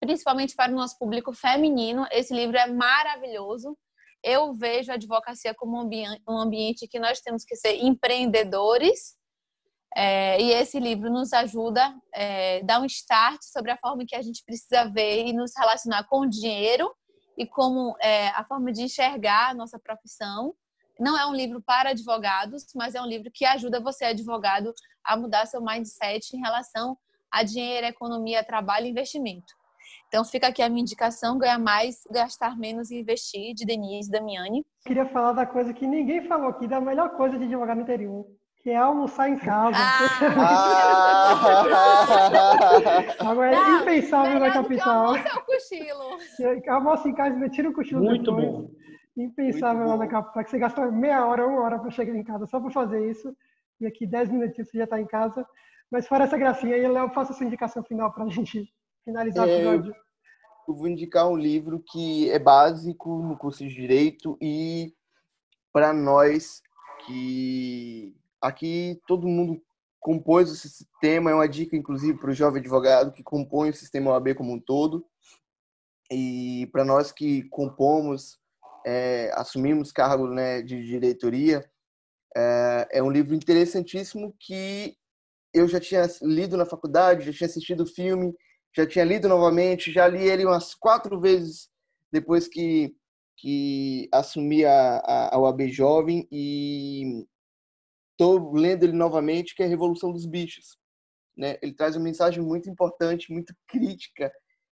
[0.00, 2.06] principalmente para o nosso público feminino.
[2.12, 3.76] Esse livro é maravilhoso.
[4.22, 9.16] Eu vejo a advocacia como um ambiente que nós temos que ser empreendedores,
[9.96, 14.20] é, e esse livro nos ajuda, é, dá um start sobre a forma que a
[14.20, 16.94] gente precisa ver e nos relacionar com o dinheiro
[17.36, 20.54] e como é, a forma de enxergar a nossa profissão.
[20.98, 24.72] Não é um livro para advogados, mas é um livro que ajuda você, advogado,
[25.04, 26.96] a mudar seu mindset em relação
[27.30, 29.52] a dinheiro, economia, trabalho e investimento.
[30.08, 34.64] Então fica aqui a minha indicação, ganhar mais, gastar menos e investir, de Denise Damiani.
[34.86, 38.26] Queria falar da coisa que ninguém falou aqui, da melhor coisa de advogado interior,
[38.66, 39.76] que é almoçar em casa.
[39.78, 41.30] Ah.
[43.30, 45.06] Agora é impensável na capital.
[45.06, 46.18] Almoço é o cochilo.
[46.74, 48.44] Almoço em casa e tira o cochilo Muito depois.
[48.44, 48.68] bom.
[49.16, 50.02] Impensável Muito lá bom.
[50.02, 52.72] na capital, que você gasta meia hora, uma hora para chegar em casa só para
[52.72, 53.32] fazer isso.
[53.80, 55.46] E aqui 10 minutinhos você já está em casa.
[55.88, 58.68] Mas fora essa gracinha aí, Léo, faça sua indicação final para a gente
[59.04, 59.94] finalizar o É, episódio.
[60.66, 64.92] Eu vou indicar um livro que é básico no curso de Direito e
[65.72, 66.60] para nós
[67.06, 69.62] que aqui todo mundo
[70.00, 74.12] compôs o sistema, é uma dica inclusive para o jovem advogado que compõe o sistema
[74.12, 75.04] OAB como um todo.
[76.10, 78.38] E para nós que compomos,
[78.86, 81.68] é, assumimos cargo né, de diretoria,
[82.36, 84.96] é, é um livro interessantíssimo que
[85.52, 88.32] eu já tinha lido na faculdade, já tinha assistido o filme,
[88.76, 91.68] já tinha lido novamente, já li ele umas quatro vezes
[92.12, 92.94] depois que,
[93.38, 97.26] que assumi a, a, a UAB Jovem e
[98.18, 100.78] estou lendo ele novamente, que é a Revolução dos Bichos.
[101.36, 101.58] Né?
[101.62, 104.32] Ele traz uma mensagem muito importante, muito crítica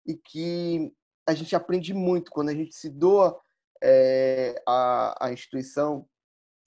[0.06, 0.92] e que
[1.28, 3.38] a gente aprende muito quando a gente se doa
[3.82, 6.08] é, à, instituição.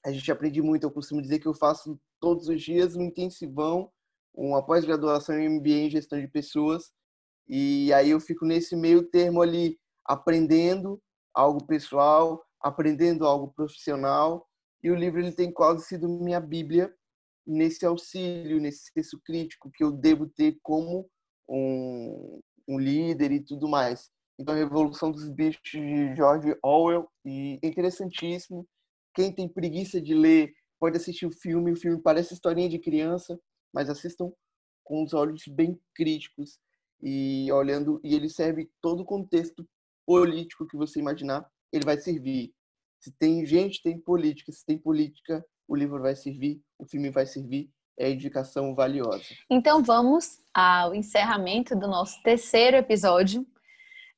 [0.06, 0.84] A gente aprende muito.
[0.84, 3.92] Eu costumo dizer que eu faço todos os dias um intensivão,
[4.34, 6.92] uma pós-graduação em MBA em gestão de pessoas
[7.50, 11.02] e aí eu fico nesse meio termo ali, aprendendo
[11.34, 14.48] algo pessoal, aprendendo algo profissional.
[14.84, 16.94] E o livro ele tem quase sido minha bíblia
[17.46, 21.10] nesse auxílio, nesse senso crítico que eu devo ter como
[21.48, 24.10] um, um líder e tudo mais.
[24.38, 28.66] Então, a Revolução dos Bichos de George Orwell, e é interessantíssimo.
[29.14, 31.72] Quem tem preguiça de ler pode assistir o filme.
[31.72, 33.38] O filme parece historinha de criança,
[33.74, 34.32] mas assistam
[34.84, 36.58] com os olhos bem críticos
[37.02, 39.68] e olhando e ele serve todo o contexto
[40.06, 42.52] político que você imaginar, ele vai servir.
[43.00, 44.52] Se tem gente, tem política.
[44.52, 47.70] Se tem política, o livro vai servir, o filme vai servir.
[47.98, 49.26] É indicação valiosa.
[49.50, 53.46] Então vamos ao encerramento do nosso terceiro episódio.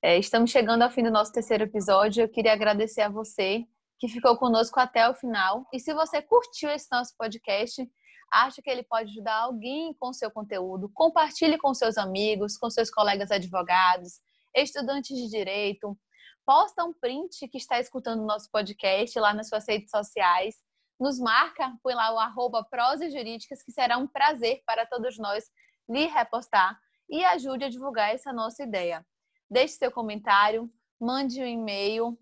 [0.03, 2.21] É, estamos chegando ao fim do nosso terceiro episódio.
[2.23, 3.65] Eu queria agradecer a você
[3.99, 5.65] que ficou conosco até o final.
[5.73, 7.87] E se você curtiu esse nosso podcast,
[8.31, 12.69] acha que ele pode ajudar alguém com o seu conteúdo, compartilhe com seus amigos, com
[12.69, 14.19] seus colegas advogados,
[14.55, 15.97] estudantes de direito.
[16.45, 20.55] Posta um print que está escutando o nosso podcast lá nas suas redes sociais.
[20.99, 22.65] Nos marca, põe lá o arroba
[23.11, 25.45] Jurídicas, que será um prazer para todos nós
[25.89, 26.79] lhe repostar.
[27.09, 29.05] e ajude a divulgar essa nossa ideia.
[29.49, 32.17] Deixe seu comentário, mande um e-mail,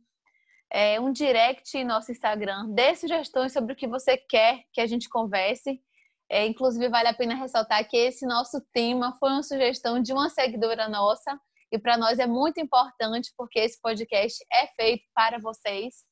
[0.71, 4.87] é, um direct em nosso Instagram, dê sugestões sobre o que você quer que a
[4.87, 5.79] gente converse.
[6.27, 10.29] É, inclusive, vale a pena ressaltar que esse nosso tema foi uma sugestão de uma
[10.29, 11.39] seguidora nossa,
[11.71, 16.03] e para nós é muito importante porque esse podcast é feito para vocês,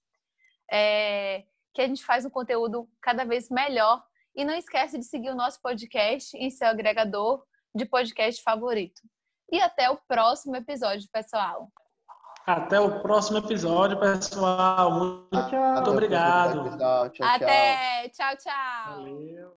[0.72, 1.43] é,
[1.74, 4.03] que a gente faz um conteúdo cada vez melhor.
[4.36, 7.43] E não esquece de seguir o nosso podcast em seu agregador
[7.74, 9.01] de podcast favorito.
[9.51, 11.72] E até o próximo episódio, pessoal.
[12.45, 14.91] Até o próximo episódio, pessoal.
[14.91, 16.78] Muito, Tchau, muito obrigado.
[16.78, 17.28] Tchau, tchau.
[17.28, 18.10] Até.
[18.10, 18.95] Tchau, tchau.
[18.95, 19.55] Valeu.